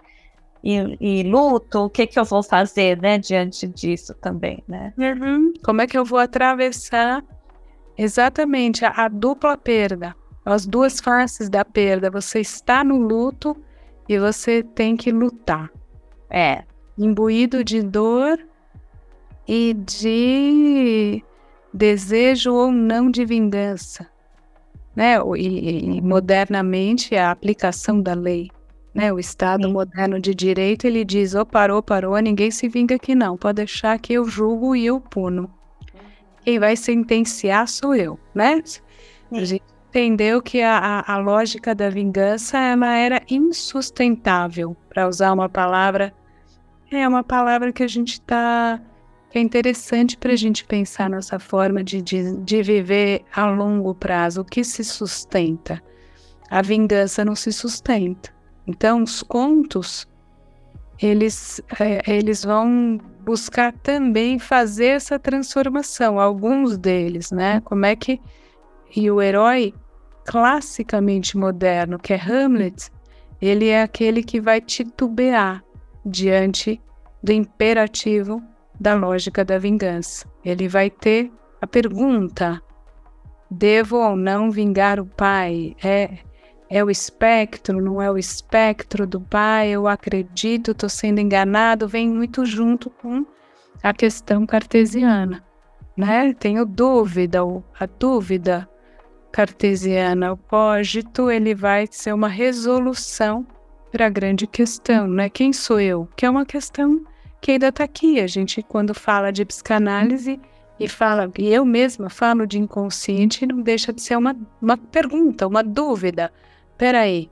e, 0.64 0.96
e, 1.00 1.22
luto, 1.22 1.80
o 1.80 1.90
que 1.90 2.06
que 2.06 2.18
eu 2.18 2.24
vou 2.24 2.42
fazer, 2.42 3.00
né? 3.00 3.18
Diante 3.18 3.66
disso 3.66 4.14
também, 4.14 4.62
né? 4.66 4.92
Uhum. 4.98 5.52
Como 5.64 5.80
é 5.80 5.86
que 5.86 5.96
eu 5.96 6.04
vou 6.04 6.18
atravessar 6.18 7.22
Exatamente, 7.96 8.84
a, 8.84 8.90
a 8.90 9.08
dupla 9.08 9.56
perda, 9.56 10.14
as 10.44 10.66
duas 10.66 11.00
faces 11.00 11.48
da 11.48 11.64
perda. 11.64 12.10
Você 12.10 12.40
está 12.40 12.82
no 12.82 12.96
luto 12.96 13.56
e 14.08 14.18
você 14.18 14.62
tem 14.62 14.96
que 14.96 15.12
lutar. 15.12 15.70
É. 16.30 16.64
Imbuído 16.98 17.62
de 17.62 17.82
dor 17.82 18.38
e 19.46 19.74
de 19.74 21.22
desejo 21.72 22.52
ou 22.52 22.70
não 22.70 23.10
de 23.10 23.24
vingança. 23.24 24.10
Né? 24.94 25.16
E, 25.36 25.96
e 25.96 26.00
modernamente 26.00 27.16
a 27.16 27.30
aplicação 27.30 28.00
da 28.00 28.14
lei. 28.14 28.50
Né? 28.94 29.12
O 29.12 29.18
Estado 29.18 29.66
Sim. 29.66 29.72
moderno 29.72 30.20
de 30.20 30.34
direito 30.34 30.86
ele 30.86 31.04
diz: 31.04 31.34
oh, 31.34 31.46
parou, 31.46 31.82
parou, 31.82 32.18
ninguém 32.18 32.50
se 32.50 32.68
vinga 32.68 32.96
aqui 32.96 33.14
não. 33.14 33.36
Pode 33.36 33.56
deixar 33.56 33.98
que 33.98 34.12
eu 34.12 34.24
julgo 34.24 34.76
e 34.76 34.86
eu 34.86 35.00
puno 35.00 35.50
quem 36.44 36.58
vai 36.58 36.76
sentenciar 36.76 37.68
sou 37.68 37.94
eu, 37.94 38.18
né? 38.34 38.62
A 39.30 39.44
gente 39.44 39.64
entendeu 39.88 40.42
que 40.42 40.60
a, 40.60 40.78
a, 40.78 41.14
a 41.14 41.18
lógica 41.18 41.74
da 41.74 41.88
vingança 41.88 42.58
ela 42.58 42.96
era 42.96 43.22
insustentável, 43.30 44.76
para 44.88 45.08
usar 45.08 45.32
uma 45.32 45.48
palavra, 45.48 46.12
é 46.90 47.06
uma 47.08 47.22
palavra 47.22 47.72
que 47.72 47.82
a 47.82 47.88
gente 47.88 48.14
está 48.14 48.80
é 49.38 49.40
interessante 49.40 50.16
para 50.16 50.32
a 50.32 50.36
gente 50.36 50.64
pensar 50.64 51.08
nossa 51.08 51.38
forma 51.38 51.82
de, 51.82 52.02
de, 52.02 52.36
de 52.38 52.62
viver 52.62 53.24
a 53.34 53.46
longo 53.46 53.94
prazo, 53.94 54.42
o 54.42 54.44
que 54.44 54.62
se 54.62 54.84
sustenta. 54.84 55.82
A 56.50 56.60
vingança 56.60 57.24
não 57.24 57.34
se 57.34 57.52
sustenta. 57.52 58.30
Então, 58.66 59.02
os 59.02 59.22
contos, 59.22 60.06
eles, 61.00 61.60
é, 61.80 62.02
eles 62.06 62.44
vão 62.44 62.98
buscar 63.24 63.72
também 63.72 64.38
fazer 64.38 64.88
essa 64.88 65.18
transformação, 65.18 66.20
alguns 66.20 66.76
deles, 66.76 67.30
né? 67.30 67.60
Como 67.60 67.86
é 67.86 67.96
que 67.96 68.20
e 68.94 69.10
o 69.10 69.22
herói 69.22 69.74
classicamente 70.26 71.36
moderno, 71.36 71.98
que 71.98 72.12
é 72.12 72.20
Hamlet, 72.20 72.90
ele 73.40 73.68
é 73.68 73.82
aquele 73.82 74.22
que 74.22 74.40
vai 74.40 74.60
titubear 74.60 75.64
diante 76.04 76.80
do 77.22 77.32
imperativo 77.32 78.42
da 78.80 78.94
lógica 78.94 79.44
da 79.44 79.58
vingança. 79.58 80.26
Ele 80.44 80.68
vai 80.68 80.90
ter 80.90 81.30
a 81.60 81.66
pergunta: 81.66 82.60
devo 83.50 83.96
ou 83.96 84.16
não 84.16 84.50
vingar 84.50 84.98
o 85.00 85.06
pai? 85.06 85.76
É 85.82 86.18
é 86.74 86.82
o 86.82 86.88
espectro, 86.88 87.82
não 87.82 88.00
é 88.00 88.10
o 88.10 88.16
espectro 88.16 89.06
do 89.06 89.20
pai, 89.20 89.68
eu 89.68 89.86
acredito, 89.86 90.70
estou 90.70 90.88
sendo 90.88 91.20
enganado, 91.20 91.86
vem 91.86 92.08
muito 92.08 92.46
junto 92.46 92.88
com 92.88 93.26
a 93.82 93.92
questão 93.92 94.46
cartesiana, 94.46 95.44
né? 95.94 96.32
Tenho 96.32 96.64
dúvida, 96.64 97.40
a 97.78 97.84
dúvida 97.84 98.66
cartesiana, 99.30 100.32
o 100.32 100.36
cogito, 100.38 101.30
ele 101.30 101.54
vai 101.54 101.86
ser 101.90 102.14
uma 102.14 102.28
resolução 102.28 103.46
para 103.90 104.06
a 104.06 104.10
grande 104.10 104.46
questão, 104.46 105.06
né? 105.06 105.28
Quem 105.28 105.52
sou 105.52 105.78
eu? 105.78 106.08
Que 106.16 106.24
é 106.24 106.30
uma 106.30 106.46
questão 106.46 107.04
que 107.42 107.50
ainda 107.50 107.68
está 107.68 107.84
aqui. 107.84 108.20
A 108.20 108.26
gente, 108.26 108.62
quando 108.62 108.94
fala 108.94 109.30
de 109.30 109.44
psicanálise 109.44 110.40
e 110.80 110.88
fala, 110.88 111.30
e 111.38 111.52
eu 111.52 111.64
mesma 111.66 112.08
falo 112.08 112.46
de 112.46 112.58
inconsciente, 112.58 113.44
não 113.44 113.60
deixa 113.60 113.92
de 113.92 114.00
ser 114.00 114.16
uma, 114.16 114.34
uma 114.60 114.78
pergunta, 114.78 115.46
uma 115.46 115.62
dúvida 115.62 116.32
peraí, 116.78 117.30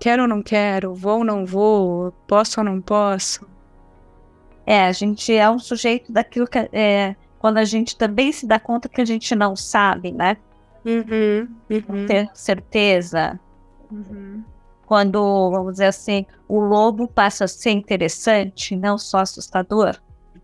quero 0.00 0.22
ou 0.22 0.28
não 0.28 0.42
quero, 0.42 0.94
vou 0.94 1.18
ou 1.18 1.24
não 1.24 1.46
vou, 1.46 2.12
posso 2.26 2.60
ou 2.60 2.64
não 2.64 2.80
posso? 2.80 3.46
É, 4.66 4.86
a 4.86 4.92
gente 4.92 5.32
é 5.32 5.48
um 5.48 5.58
sujeito 5.58 6.12
daquilo 6.12 6.46
que 6.46 6.58
é 6.72 7.14
quando 7.38 7.58
a 7.58 7.64
gente 7.64 7.96
também 7.96 8.32
se 8.32 8.46
dá 8.46 8.58
conta 8.58 8.88
que 8.88 9.00
a 9.00 9.04
gente 9.04 9.34
não 9.34 9.56
sabe, 9.56 10.12
né? 10.12 10.36
Uhum, 10.84 11.48
uhum. 11.70 12.06
Ter 12.06 12.28
certeza. 12.34 13.38
Uhum. 13.90 14.42
Quando, 14.90 15.52
vamos 15.52 15.74
dizer 15.74 15.84
assim, 15.84 16.26
o 16.48 16.58
lobo 16.58 17.06
passa 17.06 17.44
a 17.44 17.48
ser 17.48 17.70
interessante, 17.70 18.74
não 18.74 18.98
só 18.98 19.18
assustador. 19.18 19.96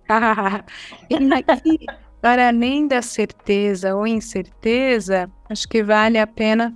para 2.23 2.47
além 2.47 2.87
da 2.87 3.03
certeza 3.03 3.97
ou 3.97 4.07
incerteza, 4.07 5.29
acho 5.51 5.69
que 5.69 5.83
vale 5.83 6.17
a 6.17 6.29
pena 6.29 6.73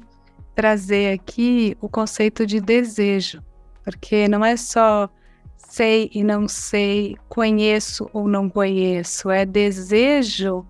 trazer 0.53 1.15
aqui 1.15 1.77
o 1.81 1.89
conceito 1.89 2.45
de 2.45 2.61
desejo, 2.61 3.41
porque 3.85 4.27
não 4.27 4.45
é 4.45 4.57
só 4.57 5.09
sei 5.57 6.11
e 6.13 6.25
não 6.25 6.49
sei, 6.49 7.17
conheço 7.29 8.11
ou 8.13 8.27
não 8.27 8.51
conheço, 8.51 9.31
é 9.31 9.47
desejo 9.47 10.67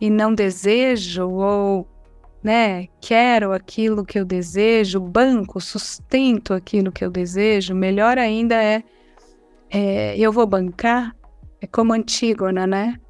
e 0.00 0.08
não 0.08 0.34
desejo, 0.34 1.28
ou 1.28 1.86
né, 2.44 2.88
quero 3.00 3.52
aquilo 3.52 4.04
que 4.04 4.18
eu 4.18 4.24
desejo, 4.24 5.00
banco, 5.00 5.60
sustento 5.60 6.52
aquilo 6.52 6.92
que 6.92 7.04
eu 7.04 7.10
desejo, 7.10 7.74
melhor 7.74 8.18
ainda 8.18 8.54
é, 8.62 8.84
é 9.70 10.18
eu 10.18 10.30
vou 10.30 10.46
bancar, 10.46 11.16
é 11.60 11.66
como 11.66 11.94
Antígona, 11.94 12.66
né? 12.66 13.00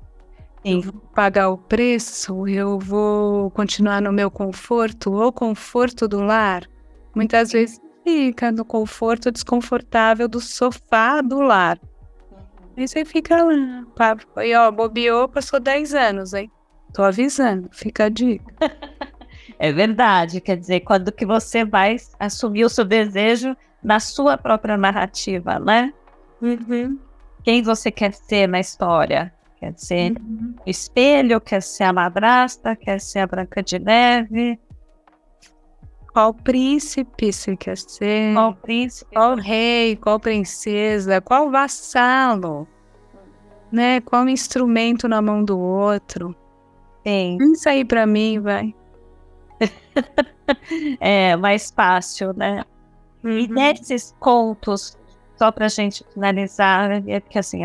eu 0.65 0.81
vou 0.81 0.95
pagar 1.15 1.51
o 1.51 1.59
preço, 1.59 2.49
eu 2.49 2.79
vou 2.79 3.51
continuar 3.51 4.01
no 4.01 4.11
meu 4.11 4.31
conforto 4.31 5.13
ou 5.13 5.31
conforto 5.31 6.09
do 6.09 6.21
lar. 6.21 6.63
Muitas 7.15 7.53
vezes 7.53 7.79
fica 8.03 8.51
no 8.51 8.65
conforto 8.65 9.31
desconfortável 9.31 10.27
do 10.27 10.41
sofá 10.41 11.21
do 11.21 11.41
lar. 11.41 11.79
Aí 12.77 12.89
você 12.89 13.05
fica 13.05 13.43
lá, 13.43 13.85
pá, 13.95 14.17
e 14.43 14.55
ó, 14.55 14.71
bobeou, 14.71 15.29
passou 15.29 15.61
10 15.61 15.95
anos, 15.95 16.33
hein? 16.33 16.51
Tô 16.95 17.03
avisando, 17.03 17.69
fica 17.71 18.05
a 18.05 18.09
dica. 18.09 18.45
É 19.59 19.73
verdade, 19.73 20.41
quer 20.41 20.57
dizer, 20.57 20.81
quando 20.81 21.13
que 21.13 21.25
você 21.25 21.65
vai 21.65 21.97
assumir 22.19 22.65
o 22.65 22.69
seu 22.69 22.85
desejo 22.85 23.57
na 23.83 24.01
sua 24.01 24.37
própria 24.37 24.77
narrativa, 24.77 25.59
né? 25.59 25.93
Uhum. 26.41 26.99
Quem 27.43 27.63
você 27.63 27.91
quer 27.91 28.13
ser 28.15 28.49
na 28.49 28.61
história? 28.61 29.33
Quer 29.61 29.75
ser 29.77 30.13
uhum. 30.13 30.55
o 30.67 30.71
espelho, 30.71 31.41
quer 31.41 31.63
ser 31.63 31.85
a 31.85 31.93
madrasta, 31.93 32.75
quer 32.75 33.01
ser 33.01 33.21
a 33.21 33.27
Branca 33.27 33.63
de 33.63 33.79
Neve. 33.79 34.59
Qual 36.13 36.33
príncipe 36.33 37.33
você 37.33 37.57
quer 37.57 37.77
ser? 37.77 38.35
Qual 38.35 38.55
príncipe? 38.55 39.15
Qual 39.15 39.37
rei? 39.37 39.97
Qual 39.97 40.21
princesa? 40.21 41.21
Qual 41.21 41.51
vassalo? 41.51 42.69
Né? 43.71 44.01
Qual 44.01 44.29
instrumento 44.29 45.09
na 45.09 45.21
mão 45.21 45.45
do 45.45 45.59
outro? 45.59 46.35
Sim. 47.07 47.37
Isso 47.53 47.69
aí 47.69 47.85
para 47.85 48.07
mim, 48.07 48.41
vai. 48.41 48.75
é 51.01 51.37
mais 51.37 51.71
fácil, 51.71 52.33
né? 52.35 52.65
Uhum. 53.23 53.39
E 53.39 53.49
nesses 53.49 54.15
contos, 54.21 54.97
só 55.37 55.51
para 55.51 55.67
a 55.67 55.69
gente 55.69 56.05
finalizar, 56.13 57.03
é 57.09 57.21
que 57.21 57.39
assim, 57.39 57.63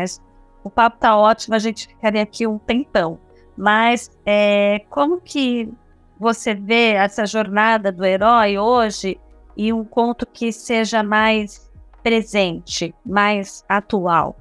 o 0.64 0.70
papo 0.70 0.98
tá 0.98 1.16
ótimo, 1.16 1.54
a 1.54 1.58
gente 1.58 1.88
ficaria 1.88 2.22
aqui 2.22 2.46
um 2.46 2.58
tempão. 2.58 3.18
Mas 3.56 4.10
é, 4.24 4.84
como 4.88 5.20
que 5.20 5.72
você 6.18 6.54
vê 6.54 6.92
essa 6.92 7.26
jornada 7.26 7.92
do 7.92 8.04
herói 8.04 8.58
hoje 8.58 9.20
e 9.56 9.72
um 9.72 9.84
conto 9.84 10.26
que 10.26 10.52
seja 10.52 11.02
mais 11.02 11.70
presente, 12.02 12.94
mais 13.04 13.64
atual? 13.68 14.36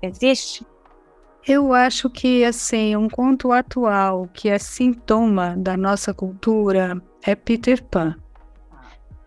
Existe? 0.00 0.66
Eu 1.46 1.72
acho 1.72 2.08
que 2.08 2.44
assim, 2.44 2.94
um 2.94 3.08
conto 3.08 3.50
atual 3.50 4.28
que 4.32 4.48
é 4.48 4.58
sintoma 4.58 5.56
da 5.56 5.76
nossa 5.76 6.14
cultura 6.14 7.02
é 7.24 7.34
Peter 7.34 7.82
Pan. 7.82 8.14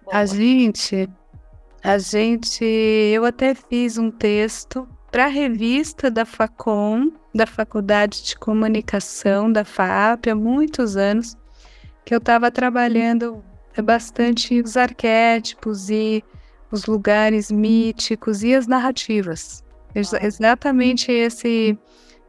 Boa. 0.04 0.18
A 0.18 0.26
gente, 0.26 1.10
a 1.84 1.98
gente, 1.98 2.64
eu 2.64 3.26
até 3.26 3.54
fiz 3.54 3.98
um 3.98 4.10
texto 4.10 4.88
para 5.12 5.26
a 5.26 5.30
revista 5.30 6.10
da 6.10 6.26
Facom, 6.26 7.12
da 7.34 7.46
Faculdade 7.46 8.24
de 8.24 8.38
Comunicação 8.38 9.52
da 9.52 9.66
FAP, 9.66 10.30
há 10.30 10.36
muitos 10.36 10.96
anos, 10.96 11.36
que 12.06 12.14
eu 12.14 12.20
estava 12.20 12.50
trabalhando 12.50 13.44
bastante 13.84 14.62
os 14.62 14.78
arquétipos 14.78 15.90
e 15.90 16.24
os 16.72 16.86
lugares 16.86 17.52
míticos 17.52 18.42
e 18.42 18.56
as 18.56 18.68
narrativas. 18.68 19.64
Exatamente 19.94 21.12
esse 21.12 21.78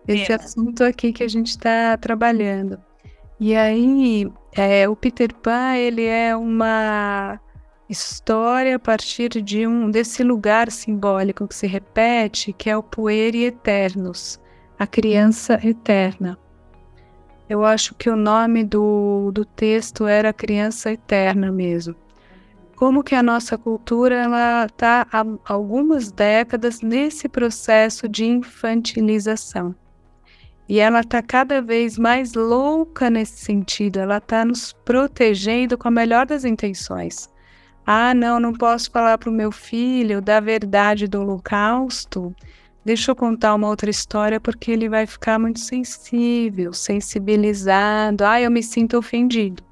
esse 0.07 0.33
assunto 0.33 0.85
aqui 0.85 1.13
que 1.13 1.23
a 1.23 1.29
gente 1.29 1.49
está 1.49 1.97
trabalhando. 1.97 2.79
E 3.39 3.55
aí, 3.55 4.31
é, 4.53 4.89
o 4.89 4.97
Peter 4.97 5.35
Pan, 5.35 5.75
ele 5.77 6.05
é 6.05 6.35
uma 6.35 7.39
história 7.89 8.77
a 8.77 8.79
partir 8.79 9.29
de 9.29 9.67
um 9.67 9.91
desse 9.91 10.23
lugar 10.23 10.71
simbólico 10.71 11.47
que 11.47 11.55
se 11.55 11.67
repete, 11.67 12.53
que 12.53 12.71
é 12.71 12.77
o 12.77 12.83
Pueri 12.83 13.45
Eternos, 13.45 14.41
a 14.79 14.87
criança 14.87 15.61
eterna. 15.63 16.39
Eu 17.49 17.65
acho 17.65 17.95
que 17.95 18.11
o 18.11 18.17
nome 18.17 18.65
do, 18.65 19.31
do 19.33 19.45
texto 19.45 20.07
era 20.07 20.33
Criança 20.33 20.91
Eterna 20.91 21.53
mesmo. 21.53 21.95
Como 22.75 23.05
que 23.05 23.15
a 23.15 23.23
nossa 23.23 23.57
cultura 23.57 24.17
ela 24.17 24.67
está 24.67 25.07
há 25.13 25.25
algumas 25.45 26.11
décadas 26.11 26.81
nesse 26.81 27.29
processo 27.29 28.09
de 28.09 28.25
infantilização. 28.25 29.75
E 30.69 30.81
ela 30.81 31.01
está 31.01 31.23
cada 31.23 31.62
vez 31.62 31.97
mais 31.97 32.35
louca 32.35 33.09
nesse 33.09 33.39
sentido, 33.39 33.99
ela 33.99 34.19
está 34.19 34.45
nos 34.45 34.73
protegendo 34.73 35.79
com 35.79 35.89
a 35.89 35.91
melhor 35.91 36.27
das 36.27 36.45
intenções. 36.45 37.29
Ah, 37.87 38.12
não, 38.12 38.41
não 38.41 38.53
posso 38.53 38.91
falar 38.91 39.17
para 39.17 39.31
o 39.31 39.33
meu 39.33 39.53
filho 39.53 40.21
da 40.21 40.41
verdade 40.41 41.07
do 41.07 41.21
Holocausto. 41.21 42.35
Deixa 42.85 43.12
eu 43.12 43.17
contar 43.17 43.55
uma 43.55 43.69
outra 43.69 43.91
história 43.91 44.41
porque 44.41 44.73
ele 44.73 44.89
vai 44.89 45.07
ficar 45.07 45.39
muito 45.39 45.61
sensível, 45.61 46.73
sensibilizado. 46.73 48.25
Ah, 48.25 48.41
eu 48.41 48.51
me 48.51 48.62
sinto 48.62 48.99
ofendido. 48.99 49.62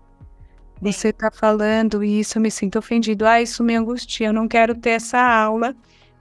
Você 0.80 1.09
está 1.09 1.30
falando 1.30 2.05
isso, 2.05 2.38
eu 2.38 2.42
me 2.42 2.51
sinto 2.53 2.78
ofendido. 2.78 3.26
Ah, 3.26 3.42
isso 3.42 3.64
me 3.64 3.74
angustia, 3.74 4.28
eu 4.28 4.32
não 4.32 4.47
quero 4.47 4.76
ter 4.76 4.90
essa 4.90 5.18
aula 5.18 5.74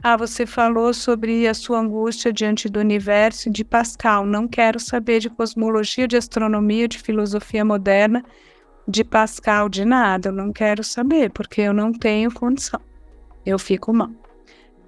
ah, 0.05 0.17
você 0.17 0.45
falou 0.45 0.93
sobre 0.93 1.47
a 1.47 1.53
sua 1.53 1.79
angústia 1.79 2.33
diante 2.33 2.67
do 2.67 2.77
universo 2.77 3.49
de 3.49 3.63
Pascal. 3.63 4.25
Não 4.25 4.49
quero 4.49 4.77
saber 4.77 5.19
de 5.19 5.29
cosmologia, 5.29 6.05
de 6.05 6.17
astronomia, 6.17 6.89
de 6.89 6.99
filosofia 6.99 7.63
moderna, 7.63 8.21
de 8.85 9.01
Pascal, 9.05 9.69
de 9.69 9.85
nada. 9.85 10.27
Eu 10.27 10.33
não 10.33 10.51
quero 10.51 10.83
saber, 10.83 11.31
porque 11.31 11.61
eu 11.61 11.71
não 11.71 11.93
tenho 11.93 12.33
condição. 12.33 12.81
Eu 13.45 13.57
fico 13.57 13.93
mal. 13.93 14.11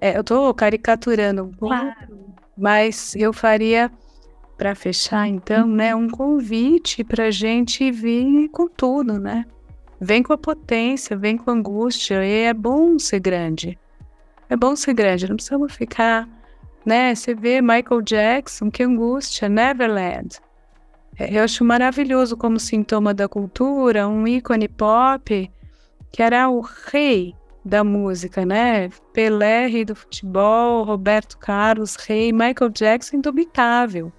É, 0.02 0.18
eu 0.18 0.20
estou 0.20 0.52
caricaturando 0.52 1.44
um 1.44 1.50
pouco, 1.50 1.74
claro. 1.74 2.34
mas 2.54 3.16
eu 3.16 3.32
faria, 3.32 3.90
para 4.58 4.74
fechar 4.74 5.26
então, 5.26 5.66
né, 5.66 5.94
um 5.94 6.10
convite 6.10 7.02
para 7.02 7.28
a 7.28 7.30
gente 7.30 7.90
vir 7.90 8.50
com 8.50 8.68
tudo, 8.68 9.18
né? 9.18 9.46
Vem 9.98 10.22
com 10.22 10.34
a 10.34 10.38
potência, 10.38 11.16
vem 11.16 11.38
com 11.38 11.50
a 11.50 11.54
angústia, 11.54 12.22
e 12.22 12.44
é 12.44 12.52
bom 12.52 12.98
ser 12.98 13.20
grande. 13.20 13.78
É 14.48 14.56
bom 14.56 14.76
ser 14.76 14.94
grande, 14.94 15.28
não 15.28 15.36
precisamos 15.36 15.72
ficar, 15.74 16.28
né? 16.84 17.14
Você 17.14 17.34
vê 17.34 17.60
Michael 17.60 18.02
Jackson, 18.02 18.70
que 18.70 18.82
angústia, 18.82 19.48
Neverland. 19.48 20.38
É, 21.18 21.38
eu 21.38 21.42
acho 21.42 21.64
maravilhoso 21.64 22.36
como 22.36 22.60
sintoma 22.60 23.12
da 23.12 23.28
cultura, 23.28 24.06
um 24.06 24.26
ícone 24.26 24.68
pop 24.68 25.50
que 26.12 26.22
era 26.22 26.48
o 26.48 26.60
rei 26.60 27.34
da 27.64 27.82
música, 27.82 28.46
né? 28.46 28.88
Pelé, 29.12 29.66
rei 29.66 29.84
do 29.84 29.94
futebol, 29.94 30.84
Roberto 30.84 31.36
Carlos, 31.36 31.96
rei, 31.96 32.32
Michael 32.32 32.70
Jackson, 32.70 33.16
indubitável. 33.16 34.12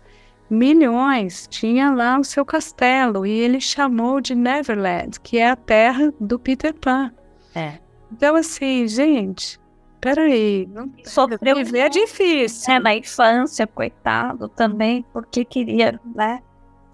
Milhões, 0.49 1.47
tinha 1.49 1.91
lá 1.91 2.19
o 2.19 2.23
seu 2.23 2.45
castelo 2.45 3.25
e 3.25 3.31
ele 3.31 3.59
chamou 3.59 4.21
de 4.21 4.35
Neverland, 4.35 5.19
que 5.21 5.39
é 5.39 5.49
a 5.49 5.55
terra 5.55 6.13
do 6.19 6.37
Peter 6.37 6.73
Pan. 6.73 7.11
É. 7.55 7.79
Então, 8.11 8.35
assim, 8.35 8.87
gente, 8.87 9.59
Peraí, 9.99 10.67
não 10.71 10.91
sofreu 11.03 11.55
viver 11.55 11.79
é 11.79 11.89
difícil. 11.89 12.73
É, 12.73 12.79
na 12.79 12.95
infância, 12.95 13.65
coitado, 13.65 14.47
também, 14.47 15.03
porque 15.11 15.43
queria, 15.43 15.99
né? 16.15 16.41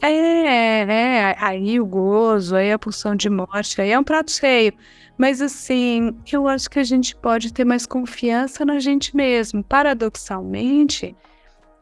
É, 0.01 0.81
é, 0.81 1.35
aí 1.39 1.79
o 1.79 1.85
gozo, 1.85 2.55
aí 2.55 2.71
a 2.71 2.79
pulsão 2.79 3.15
de 3.15 3.29
morte, 3.29 3.81
aí 3.81 3.91
é 3.91 3.99
um 3.99 4.03
prato 4.03 4.31
cheio. 4.31 4.73
Mas 5.17 5.41
assim, 5.41 6.17
eu 6.31 6.47
acho 6.47 6.69
que 6.69 6.79
a 6.79 6.83
gente 6.83 7.15
pode 7.15 7.53
ter 7.53 7.63
mais 7.65 7.85
confiança 7.85 8.65
na 8.65 8.79
gente 8.79 9.15
mesmo. 9.15 9.63
Paradoxalmente, 9.63 11.15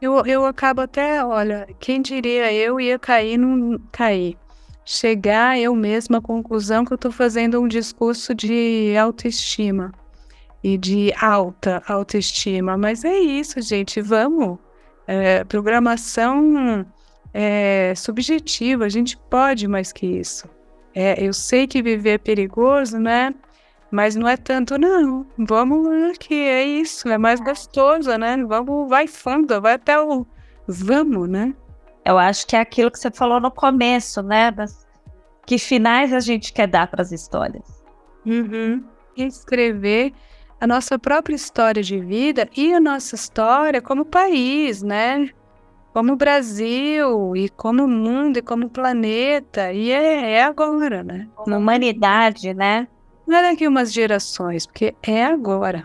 eu, 0.00 0.24
eu 0.26 0.44
acabo 0.44 0.82
até, 0.82 1.24
olha, 1.24 1.66
quem 1.80 2.02
diria 2.02 2.52
eu 2.52 2.80
ia 2.80 2.98
cair, 2.98 3.38
não 3.38 3.78
cair. 3.90 4.36
Chegar 4.84 5.58
eu 5.58 5.74
mesma 5.74 6.18
à 6.18 6.20
conclusão 6.20 6.84
que 6.84 6.92
eu 6.92 6.96
estou 6.96 7.12
fazendo 7.12 7.60
um 7.60 7.68
discurso 7.68 8.34
de 8.34 8.96
autoestima 8.96 9.92
e 10.62 10.78
de 10.78 11.12
alta 11.20 11.82
autoestima. 11.86 12.76
Mas 12.76 13.04
é 13.04 13.18
isso, 13.18 13.60
gente, 13.60 14.00
vamos. 14.00 14.58
É, 15.06 15.42
programação 15.44 16.86
é, 17.34 17.92
subjetiva, 17.96 18.84
a 18.84 18.88
gente 18.88 19.16
pode 19.16 19.66
mais 19.66 19.92
que 19.92 20.06
isso. 20.06 20.48
É, 20.94 21.22
eu 21.24 21.32
sei 21.32 21.66
que 21.66 21.82
viver 21.82 22.10
é 22.10 22.18
perigoso, 22.18 22.98
né? 22.98 23.34
Mas 23.90 24.14
não 24.14 24.28
é 24.28 24.36
tanto, 24.36 24.78
não. 24.78 25.26
Vamos 25.36 25.86
lá, 25.86 26.12
que 26.18 26.34
é 26.34 26.64
isso, 26.64 27.08
é 27.08 27.18
mais 27.18 27.40
gostoso, 27.40 28.16
né? 28.16 28.36
Vamos, 28.44 28.88
vai 28.88 29.06
fundo, 29.06 29.60
vai 29.60 29.74
até 29.74 30.00
o. 30.00 30.26
Vamos, 30.66 31.28
né? 31.28 31.54
Eu 32.04 32.18
acho 32.18 32.46
que 32.46 32.56
é 32.56 32.60
aquilo 32.60 32.90
que 32.90 32.98
você 32.98 33.10
falou 33.10 33.40
no 33.40 33.50
começo, 33.50 34.22
né? 34.22 34.50
Das... 34.50 34.86
Que 35.46 35.58
finais 35.58 36.12
a 36.12 36.20
gente 36.20 36.52
quer 36.52 36.68
dar 36.68 36.86
para 36.86 37.02
as 37.02 37.12
histórias. 37.12 37.82
Uhum. 38.24 38.84
Escrever 39.16 40.12
a 40.62 40.66
nossa 40.68 40.96
própria 40.96 41.34
história 41.34 41.82
de 41.82 41.98
vida 41.98 42.48
e 42.56 42.72
a 42.72 42.78
nossa 42.78 43.16
história 43.16 43.82
como 43.82 44.04
país, 44.04 44.80
né? 44.80 45.28
Como 45.92 46.14
Brasil 46.14 47.36
e 47.36 47.48
como 47.48 47.88
mundo 47.88 48.36
e 48.36 48.42
como 48.42 48.70
planeta. 48.70 49.72
E 49.72 49.90
é, 49.90 50.34
é 50.34 50.44
agora, 50.44 51.02
né? 51.02 51.28
Como 51.34 51.56
humanidade, 51.56 52.54
né? 52.54 52.86
Não 53.26 53.38
é 53.38 53.50
daqui 53.50 53.66
umas 53.66 53.92
gerações, 53.92 54.64
porque 54.64 54.94
é 55.02 55.24
agora. 55.24 55.84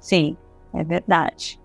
Sim, 0.00 0.36
é 0.74 0.82
verdade. 0.82 1.60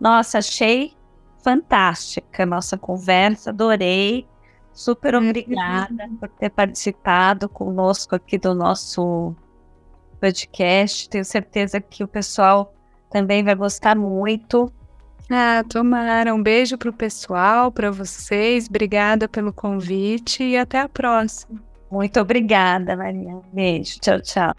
Nossa, 0.00 0.38
achei 0.38 0.92
fantástica 1.40 2.42
a 2.42 2.46
nossa 2.46 2.76
conversa, 2.76 3.50
adorei. 3.50 4.26
Super 4.72 5.14
uhum. 5.14 5.28
obrigada 5.28 6.10
por 6.18 6.28
ter 6.30 6.50
participado 6.50 7.48
conosco 7.48 8.16
aqui 8.16 8.36
do 8.38 8.56
nosso 8.56 9.36
podcast. 10.20 11.08
Tenho 11.08 11.24
certeza 11.24 11.80
que 11.80 12.04
o 12.04 12.08
pessoal 12.08 12.74
também 13.10 13.42
vai 13.42 13.54
gostar 13.54 13.96
muito. 13.96 14.72
Ah, 15.30 15.64
tomara. 15.68 16.34
Um 16.34 16.42
beijo 16.42 16.76
para 16.76 16.90
o 16.90 16.92
pessoal, 16.92 17.70
para 17.70 17.90
vocês. 17.90 18.66
Obrigada 18.68 19.28
pelo 19.28 19.52
convite 19.52 20.42
e 20.42 20.56
até 20.56 20.80
a 20.80 20.88
próxima. 20.88 21.60
Muito 21.90 22.20
obrigada, 22.20 22.96
Maria. 22.96 23.40
Beijo. 23.52 23.98
Tchau, 24.00 24.20
tchau. 24.20 24.54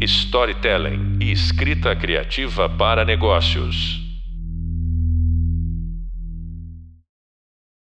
Storytelling 0.00 1.18
e 1.20 1.32
escrita 1.32 1.96
criativa 1.96 2.68
para 2.68 3.04
negócios. 3.04 4.05